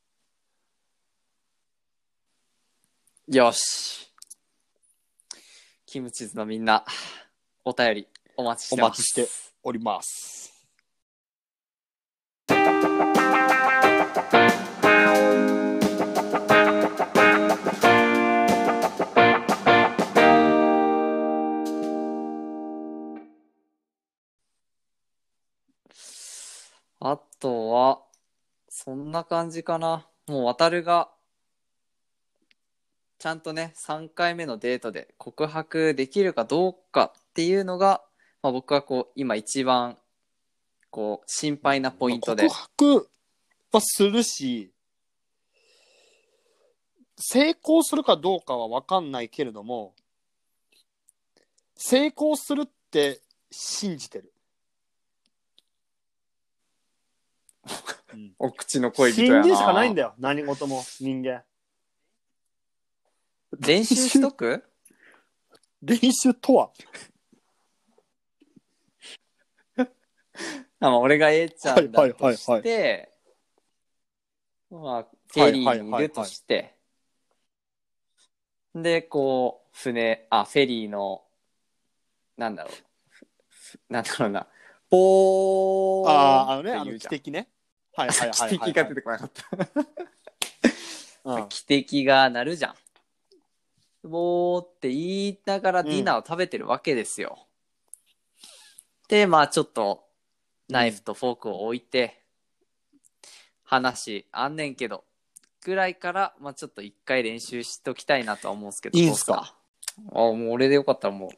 [3.27, 4.11] よし。
[5.85, 6.85] キムチズのみんな、
[7.63, 8.07] お便り
[8.37, 8.85] お待ちしてます。
[8.85, 9.27] お待ちして
[9.63, 10.54] おります。
[28.85, 30.07] そんな感じかな。
[30.27, 31.09] もう渡るが、
[33.17, 38.03] ちゃんとね、3回目のデートで告白できるかどうかっていうのが、
[38.43, 39.97] まあ、僕はこう、今一番、
[40.91, 42.53] こう、心配なポイントで告。
[42.53, 43.09] 白
[43.71, 44.71] はするし、
[47.17, 49.95] 成功するかどうかは分かんないけれども、
[51.75, 54.31] 成功するって信じてる。
[58.39, 59.35] お口の恋人やな。
[59.35, 61.43] 信じるしかないんだよ、何事も人間。
[63.59, 64.63] 練習しとく？
[65.81, 66.71] 練習とは？
[69.77, 69.87] あ
[70.79, 72.37] まあ、俺が A ちゃんだとはいはいはいはい。
[72.37, 73.11] して、
[74.69, 76.75] まあ、フェリーにいるとして、
[78.73, 81.23] で、こう、船、あ、フェリーの、
[82.37, 84.47] なんだろう、なんだろうな、
[84.89, 87.49] ポーンああ、あのね、あの、汽笛ね。
[87.95, 88.71] はいはいはいはい、はい。
[88.71, 89.43] 汽笛が出てこなかった。
[91.25, 92.75] うん汽笛が鳴るじゃん。
[94.07, 97.47] ボーって言いながらディナーを食べてるわけですよ。
[99.07, 100.03] で、まあちょっと
[100.69, 102.21] ナイフとフォークを置いて、
[103.63, 105.03] 話あんねんけど、
[105.63, 108.99] ぐらいから、まあちょっと一回練習しときたいなとは思うんですけど。
[108.99, 109.55] いいんすか？
[109.97, 111.31] どうっあ、もう俺でよかったらも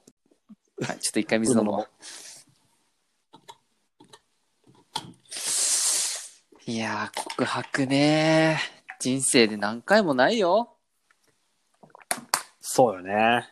[0.80, 1.88] う、はい、ちょっと一回水飲もう。
[6.70, 8.60] いやー、告白ね
[9.00, 10.76] 人生で何回もないよ。
[12.60, 13.48] そうよね。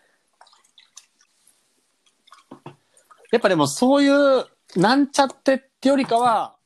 [3.31, 4.45] やっぱでもそういう、
[4.75, 6.57] なんちゃってってよりかは、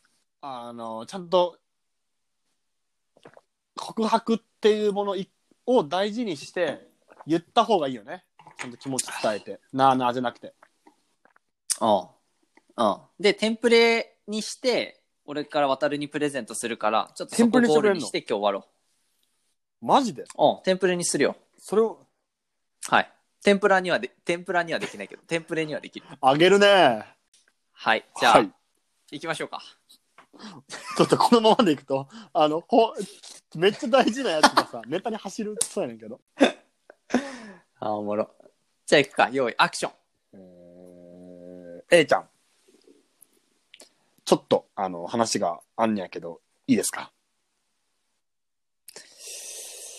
[0.41, 1.59] あの、ちゃんと、
[3.75, 5.29] 告白っていうものい
[5.67, 6.79] を大事にして、
[7.27, 8.25] 言った方がいいよね。
[8.57, 9.59] ちゃんと気持ち伝えて。
[9.71, 10.55] なあなあじゃなくて。
[11.79, 12.07] うん。
[12.75, 12.97] うん。
[13.19, 14.98] で、テンプレにして、
[15.29, 18.67] 俺から渡るにプレゼントするから、ちょっとそテンプこレにして今日終わろ
[19.79, 20.23] マジで？
[20.23, 20.25] う。
[20.39, 21.35] うん、テンプレにするよ。
[21.59, 21.99] それを、
[22.87, 23.11] はい。
[23.43, 26.07] 天ぷらにはで、天ぷらにはできないけど、テンプレにはできる。
[26.19, 27.05] あげるね。
[27.73, 28.05] はい。
[28.19, 28.51] じゃあ、はい。
[29.11, 29.61] 行きましょうか。
[30.97, 32.95] ちょっとこのままでいくと、あの、ほ、
[33.55, 36.19] めっちゃ大事なやつがさ、 ネタに走るそうやねんけど。
[37.79, 38.31] あ、おもろ。
[38.87, 39.29] じゃあ行くか。
[39.31, 39.91] 用意、アクション。
[40.33, 42.29] えー、A ちゃん。
[44.29, 47.11] ちょっと、あの、話があんねやけど、いいですか？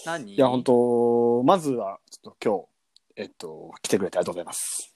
[0.07, 0.35] 何？
[0.35, 2.69] いや、本当まずは、ちょっと
[3.17, 4.95] 今日、えっと、来てくれてありがとうございます。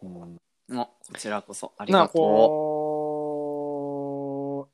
[0.00, 0.40] うん、
[0.78, 1.74] おこちらこそ。
[1.76, 3.10] ありなんかがとこ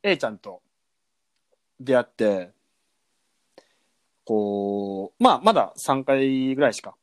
[0.00, 0.62] う、A ちゃんと
[1.80, 2.52] 出会って、
[4.24, 6.94] こう、まあ、まだ3回ぐらいしか、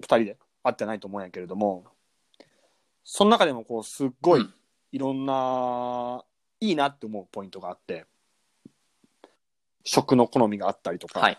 [0.00, 1.84] 2人で会ってないと思うんやけれども、
[3.04, 4.54] その中でも、こう、すっごいうん、
[4.92, 6.24] いろんな、
[6.60, 8.06] いいなって思うポイントがあって、
[9.84, 11.12] 食の好みがあったりとう。
[11.12, 11.38] か、はい。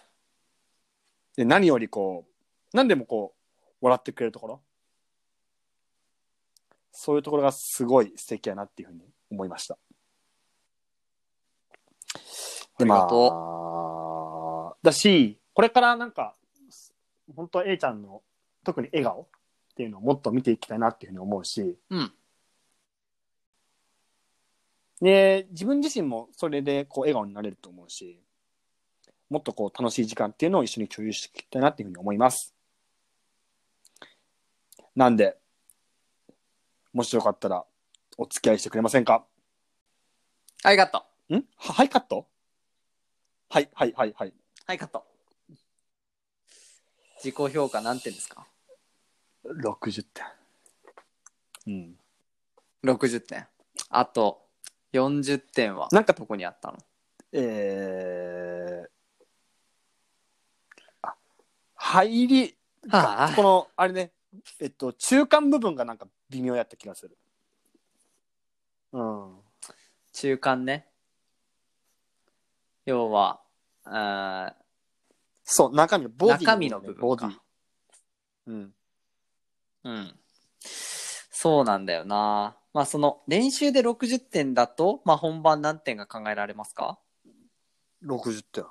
[1.35, 3.33] で何よりこう何でもこ
[3.81, 4.61] う笑ってくれるところ
[6.91, 9.01] そういうところがすごい素敵やなっていうふうに
[9.31, 9.77] 思いました
[12.77, 13.07] でありがま
[14.71, 16.35] あだしこれからなんか
[17.35, 18.21] 本当 A ちゃんの
[18.63, 19.25] 特に笑顔っ
[19.75, 22.11] ていうのをもっと見ていきたいなっていうふうに思うしうん。
[25.03, 28.21] で自分自身もそれでこう笑顔になれると思うし
[29.29, 32.55] もっとこう楽しい時間っていうのを一緒に共有していきたいなっていうふうに思います
[34.95, 35.37] なんで
[36.93, 37.65] もしよかったら
[38.17, 39.25] お付き合いしてくれませんか？
[40.63, 40.99] はい、カット。
[41.35, 41.43] ん？
[41.57, 42.27] ははいカット？
[43.49, 44.33] はいはいはいはい
[44.67, 45.03] はい、カット。
[47.17, 48.45] 自己評価何点ですか
[49.43, 50.25] ？60点
[51.65, 51.97] うん、
[52.83, 53.47] ?60 点。
[53.89, 54.42] あと、
[54.93, 56.77] 40点は、なんかどこにあったの？
[57.31, 58.89] えー、
[61.01, 61.15] あ
[61.75, 62.55] 入り
[62.89, 64.11] はあこのあれね
[64.59, 67.17] えっと中間部分がなんか微妙やった気がする
[68.91, 69.39] うん
[70.13, 70.87] 中間ね。
[72.85, 73.41] 要は、
[73.85, 74.53] あ
[75.43, 77.41] そう中身のボディ中身の部分か。
[78.45, 78.73] うん
[79.85, 80.19] うん。
[80.61, 82.55] そうなんだよな。
[82.73, 86.97] まあその練習で60点だと、まあ本番何点が考えられますか、
[88.03, 88.65] 60点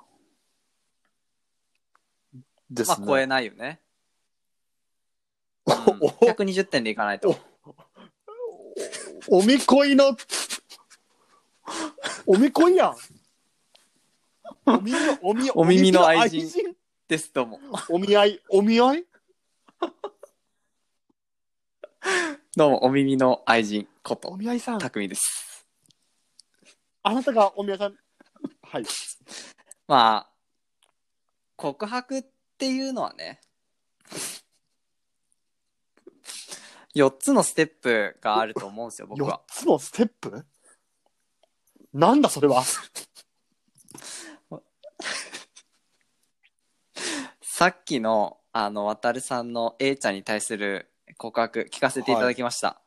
[2.69, 3.79] ですね、まあ超えないよね。
[5.65, 7.37] うんお120点でいかないと。
[9.29, 10.17] おみこいの
[12.25, 12.95] おみこいやん
[14.65, 16.75] お耳のおみお耳の愛人人
[17.07, 17.61] ですとも。
[17.89, 19.05] お見合いお見合い
[22.57, 25.65] どうも、お耳の愛人こおと、見合いさんたくみです。
[27.03, 27.97] あなたがお見合いさん
[28.61, 28.83] はい
[29.87, 30.33] まあ、
[31.55, 32.23] 告白っ
[32.57, 33.39] ていうのはね、
[36.95, 39.41] 4つのステップがあると思うんですよ、僕4は。
[39.47, 40.45] つのステップ？
[41.93, 42.63] なんだそれは
[47.41, 52.82] さっきの、あの、渡るさんの A ちゃんに対する告白聞かせていただきました。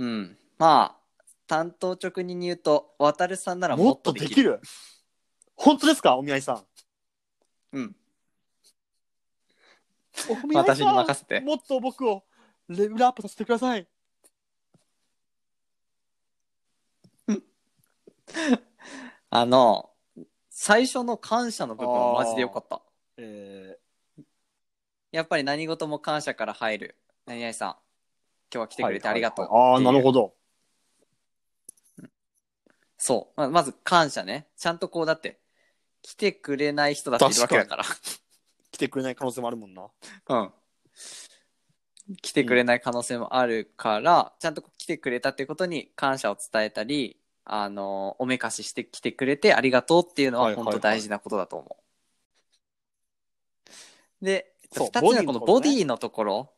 [0.00, 0.38] うん。
[0.56, 4.28] まあ、担当直入に言うと、渡るさんならももっっとできる。
[4.28, 4.60] とできる
[5.56, 6.16] 本当ですか？
[6.16, 6.64] お見合いさん
[7.72, 7.96] うん。
[10.30, 12.24] お見合いさん私に任せてもっと僕を
[12.68, 13.86] レベルアップさせてください。
[19.28, 19.90] あの、
[20.48, 22.80] 最初の感謝の部分はマジでよかった。
[23.18, 23.78] え
[25.12, 26.96] やっぱり何事も感謝から入る。
[27.26, 27.76] 何々さん、
[28.52, 29.46] 今日は来てくれてありがとう。
[29.46, 30.34] ああ、なるほど。
[31.98, 32.06] ど。
[32.98, 33.40] そう。
[33.40, 34.48] ままず感謝ね。
[34.56, 35.40] ちゃんとこうだって、
[36.02, 37.84] 来てくれない人だっているわけだから。
[38.72, 39.88] 来てくれない可能性もあるもんな。
[40.28, 40.52] うん。
[42.22, 51.76] 来てくれない可能性もあるから、ちゃんと来てくれたっていうことに感謝を伝えたり、あの、おめかしして来てくれてありがとうっていうのははいはいはい本当大事なことだと思
[54.20, 54.24] う。
[54.24, 56.52] で、そう二つ目はこのボボディディのところ。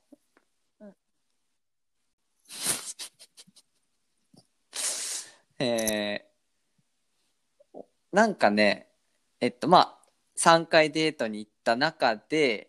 [5.62, 8.88] えー、なんかね、
[9.40, 9.98] えっと、まあ、
[10.36, 12.68] 3回デートに行った中で、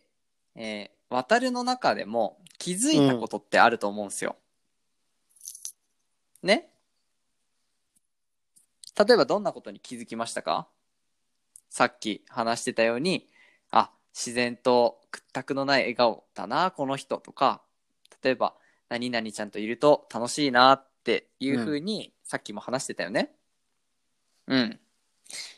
[0.56, 4.36] えー渡るの中でも気づいたことってあると思うんですよ。
[6.42, 6.72] ね？
[8.98, 10.68] 例えばどんなことに気づきましたか？
[11.70, 13.30] さっき話してたように、
[13.70, 17.62] あ、自然と屈託のない笑顔だな、この人とか、
[18.24, 18.56] 例えば、
[18.90, 23.36] 何々ちゃんといると楽しいなっていうふうに、さっきも話してたよね。
[24.48, 24.80] うん。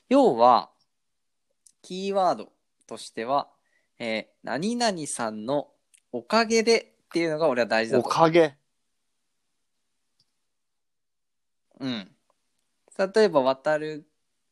[0.10, 0.70] 要は、
[1.82, 2.52] キーワード
[2.88, 3.50] としては、
[4.00, 5.70] えー何々さんの
[6.12, 8.20] おかげでっていうのが俺は大事だおと思う。
[8.20, 8.56] かげ？
[11.80, 12.12] うん。
[12.98, 14.08] 例えば、渡る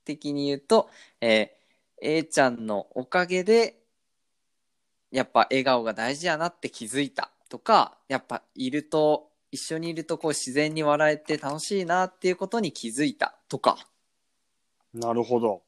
[0.05, 0.89] 的に言うと、
[1.22, 1.64] えー
[2.05, 3.80] A ちゃんのおかげで、
[5.09, 13.78] やっぱ笑顔が大事やなって気づいたとか、やっぱいると、一緒にいるとこう自然に笑えて楽しいなっていうことに気づいたとか、
[14.95, 15.62] なるほど。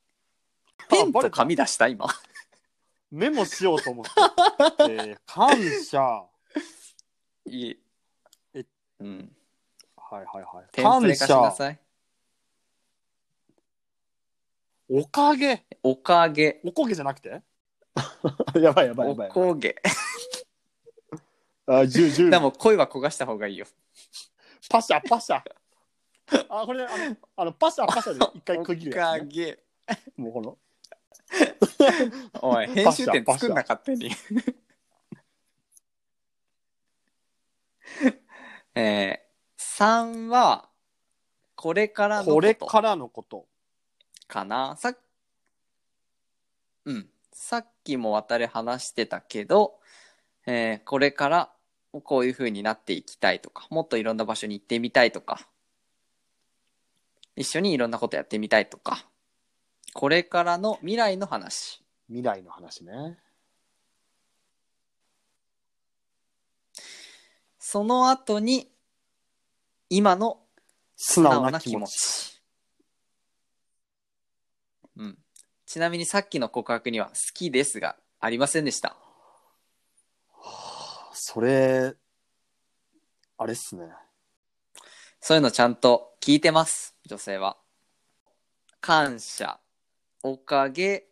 [0.90, 2.08] ペンと紙出した今。
[3.12, 4.12] メモしようと思って。
[4.80, 5.50] えー 感
[5.84, 6.02] 謝。
[6.02, 6.28] は
[7.46, 7.80] いい。
[8.56, 8.66] え
[9.02, 9.36] うん。
[9.96, 10.66] はいはい。
[10.72, 11.52] ペンプレ感貸しな謝。
[11.52, 11.80] さい。
[14.90, 15.64] おかげ。
[15.84, 16.60] おかげ。
[16.66, 17.30] おこげじゃなくて？
[18.60, 19.30] やばいやばいやおばい。
[19.30, 19.76] こげ。
[21.68, 23.66] あ、十十でも声は焦がした方がいいよ。
[24.70, 25.42] パシャパシャ。
[26.50, 29.28] あ、これ、あの、あのパシャパシャで一回区切るやつ、ね。
[29.28, 29.60] げ。
[30.18, 30.58] もうこの。
[32.42, 34.12] おい、編集点作んな勝手に。
[38.76, 40.70] えー、3は、
[41.56, 43.48] これからのこことれからのこと。
[44.28, 44.76] かな。
[44.78, 44.98] さっ
[46.86, 47.10] うん。
[47.32, 49.80] さっきも渡り話してたけど、
[50.46, 51.55] えーこれから
[52.02, 55.48] こういう風になっていきたいとか、もっといろんな場所に行ってみたいとか、
[57.36, 59.06] 一緒にいろんなことやってみたいとか、
[59.94, 61.84] これからの未来の話。
[62.08, 63.18] 未来の話ね。
[67.60, 68.70] その後に、
[69.90, 70.40] 今の
[70.96, 71.88] 素素直な気持。
[71.88, 72.42] ち。
[74.98, 75.18] うん。
[75.66, 78.96] ちなみにさっきの告白には好きですがありませんでした。
[81.28, 81.96] それ、
[83.40, 83.88] あれっすね。
[85.20, 87.58] そういうのちゃんと聞いてます、女性は。
[88.80, 89.60] 感謝、
[90.22, 91.08] おかげ、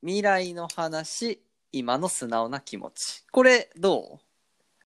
[0.00, 1.40] 未来の話、
[1.70, 3.24] 今の素直な気持ち。
[3.30, 4.18] これどう？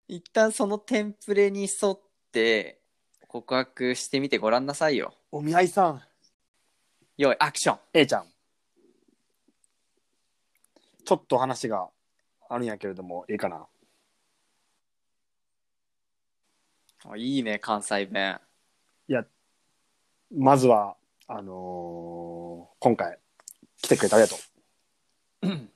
[0.09, 1.99] 一旦そのテンプレに沿っ
[2.33, 2.81] て
[3.29, 5.13] 告白してみてごらんなさいよ。
[5.31, 6.01] お見合いさん、
[7.15, 8.25] よい、アクション A ちゃん。
[11.05, 11.87] ちょっと話が
[12.49, 13.65] あるんやけれども、いいかな？
[17.07, 18.39] あいいね、関西弁。
[20.31, 20.97] まずは、
[21.27, 23.19] あのー今回、
[23.81, 25.47] 来てくれてありがとう。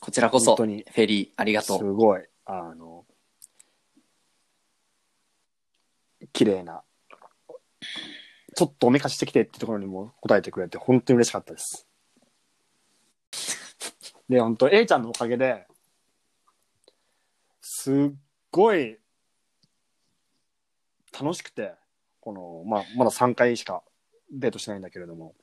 [0.00, 1.94] こちらこそ、フ本当にェリー、ありがとすう。
[1.94, 3.04] ごい、あの、
[6.32, 6.82] 綺麗な、
[8.54, 11.86] ちょっとおめかししてきてってところにも答えてくれて、本当に嬉しかったです。
[14.28, 15.66] で、本当 A ちゃんのおかげで、
[17.80, 17.94] すっ
[18.50, 18.98] ごい
[21.18, 21.72] 楽しくて、
[22.20, 23.82] この、まあ、まだ3回しか
[24.30, 25.34] デートしてないんだけれども、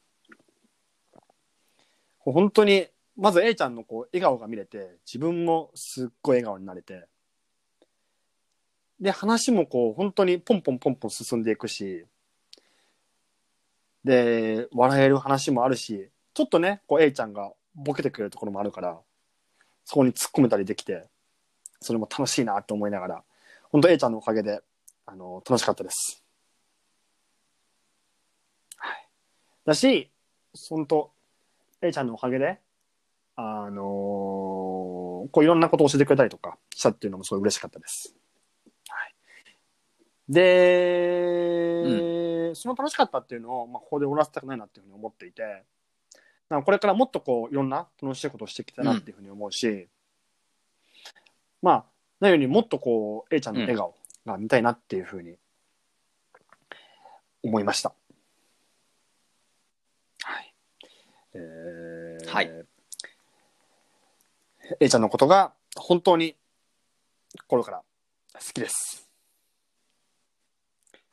[2.20, 7.08] 本当に、まず A ちゃんのこう笑顔が見れて、自分もすっごい笑顔になれて、
[9.00, 12.06] で、話もこう、本当にポンポンポンポン進んでいくし、
[14.04, 19.00] で、笑える話もあるし、ちょっとね、こう A ちゃんがボケてくれるところもあるから、
[19.86, 21.08] そこに突っ込めたりできて、
[21.82, 23.24] それも楽しいなって思いながら、
[23.72, 24.62] 本当 A ちゃんのおかげで、
[25.06, 26.24] あの、楽しかったです。
[28.78, 29.08] はい。
[29.66, 30.12] だし、
[30.54, 31.12] そんと、
[31.82, 32.60] A ちゃんのおかげで、
[33.36, 38.16] あのーこういろんなことを教えてくれたりとかしたっていうのもすごい嬉しかったです。
[38.88, 39.16] はい。
[40.30, 40.42] で、
[42.56, 45.64] その楽しかったっていうのを、まあ、ここで終わらせたくないなっていうふうに思っていて、
[46.50, 49.90] これからもっとこう、いろんな楽しいことをしていきたいなっていうふうに思うし、
[51.68, 51.86] まあ、
[52.22, 53.94] 何よりもっとこう、A ちゃんの笑顔
[54.26, 55.38] が見たいなっていうふうに
[57.44, 57.94] 思いました。
[60.24, 60.56] はい。
[61.34, 62.66] えーはい。
[64.80, 66.38] A ちゃんのことが本当に
[67.38, 67.84] 心から
[68.34, 69.06] 好きです。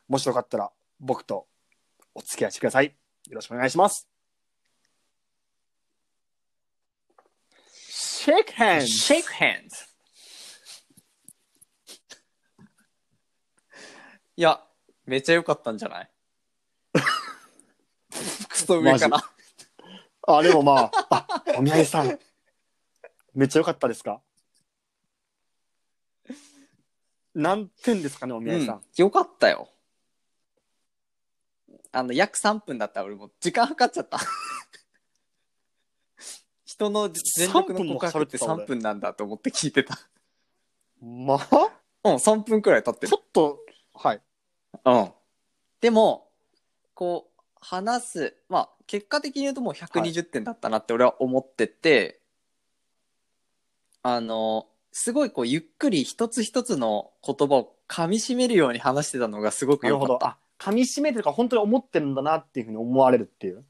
[0.07, 1.49] もしよかったら僕と
[2.15, 2.87] お付き合いしてください。
[2.87, 2.93] よ
[3.33, 4.07] ろしくお願いします。
[8.25, 8.87] Shake hands!
[8.87, 9.94] Shake hands!
[14.37, 14.61] いや、
[15.07, 16.11] めっちゃ良かったんじゃない？
[18.49, 19.23] クソ上かな。
[20.27, 22.19] あ、でもまあ、あ、おみやいさん。
[23.35, 24.21] めっちゃ良かったですか？
[27.35, 28.77] 何点ですかね、おみやいさん？
[28.77, 29.69] うん、よかったよ。
[31.93, 34.19] あの、約3分だったら俺もう時間計っちゃった。
[36.65, 39.97] 人の全力の告白って3分なんだと思って聞いてた。
[41.01, 41.71] まあ、
[42.05, 43.19] うん、3分くらい経ってるちょ。
[43.19, 43.64] っと、
[43.95, 44.21] はい。
[44.85, 45.11] うん。
[45.81, 46.29] でも、
[46.95, 52.21] こう、話す、まあ、結果的に言うともう120点だったなって俺は思ってて、
[54.03, 60.15] あの、すごいこう、ゆっくり一つ一つの言葉を噛み締めるように話してたのがすごくなるほど。
[60.15, 60.67] 良かった。
[60.67, 63.65] あ、噛み締めてるから本当に思ってるんだなっていうふうに思われるっていう。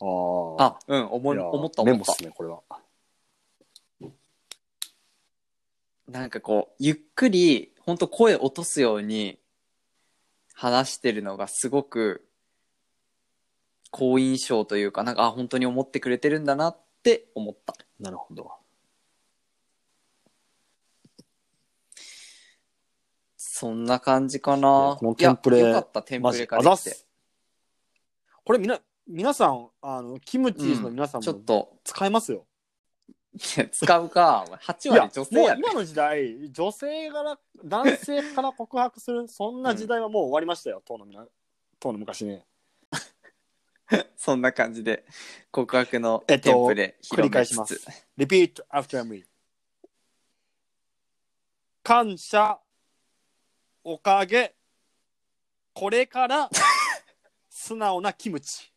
[0.00, 0.04] あ
[0.58, 0.64] あ。
[0.64, 2.22] あ、うん、思いいや思った思ったメモっす。
[2.24, 2.62] ね、これは。
[6.08, 9.38] なんかこう、ゆっくり、ほんと声落とすように
[10.54, 12.26] 話してるのがすごく
[13.90, 17.74] 好印象というか、なんか、あ、本当に思ってくれてるんだなって思った。
[18.00, 18.50] なるほど。
[23.36, 24.96] そんな感じかいなや。
[24.96, 26.56] このテンプレよかった、テンプレができて。
[26.56, 27.06] あざっす。
[28.44, 32.46] これみな、皆さん、あの、キムチーズの皆さんもちょっと、使えますよ。
[33.34, 34.44] いや使うか。
[34.46, 41.26] お前8いや割女性やねもう今の時代、女性から、男性から告白する、 そんな時代はもう終わりましたよ、当のみな、
[41.80, 42.46] 当の昔ね。
[44.16, 45.04] そんな感じで、
[45.50, 47.74] 告白のえっとテンプレ繰り返します。
[48.16, 49.24] Repeat after me.
[51.82, 52.60] 感謝、
[53.82, 54.54] おかげ、
[55.72, 56.48] これから、
[57.50, 58.72] 素直なキムチ。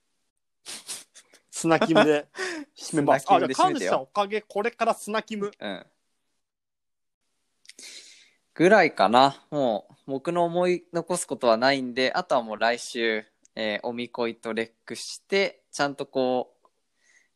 [1.57, 2.27] 砂キムで
[2.77, 3.25] 締めます。
[3.29, 5.51] あ、じゃあ砂キムで締め感てよ謝、おかげ、これから砂キム。
[5.59, 5.85] うん。
[8.53, 9.43] ぐらいかな。
[9.49, 16.67] もう、僕の思い残すことはないんで、あとはもう来週、えーおみこいとレックして、ちゃんとこう、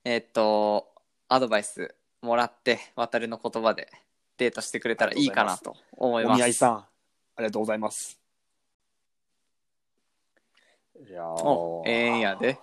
[0.03, 0.93] えーっと、
[1.27, 3.89] アドバイスもらって、渡るの言葉で
[4.37, 6.37] デートしてくれたらいいかなと思いおます。
[6.37, 6.87] 見合いさん、あ
[7.39, 8.19] りがとうございます。
[11.07, 12.59] いやおーええんやで。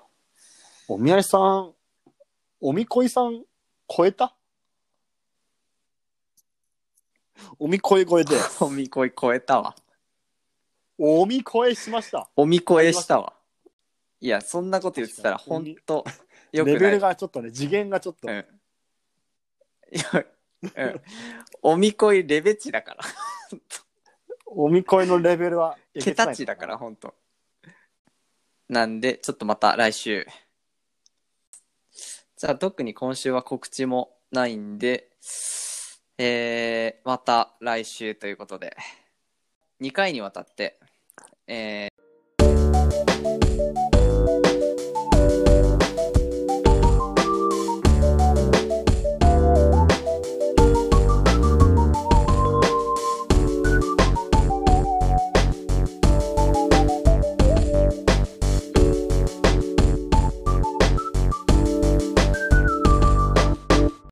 [0.90, 1.74] お見合いさん、
[2.62, 3.44] おみこいさん、
[3.86, 4.34] 超えた？
[7.58, 9.76] おみこい超えで、 おみこい超えたわ。
[10.96, 12.30] おみこえしました。
[12.34, 13.34] おみこえしたわ。
[14.18, 16.04] いや、そんなこと言ってたら、ほんと、
[16.52, 16.74] よくない。
[16.76, 18.38] レベルがちょっとね、次元がちょっと、うん。
[19.92, 20.24] いや、
[20.74, 21.02] うん。
[21.60, 23.04] おみこいレベチだから。
[24.46, 27.14] おみこいのレベルは、桁値だから、ほんと。
[28.70, 30.26] なんで、ちょっとまた来週。
[32.38, 35.10] じゃあ、特に今週は告知もないんで、
[36.18, 38.76] えー、また来週ということで、
[39.80, 40.78] 2回にわたって、
[41.48, 41.97] えー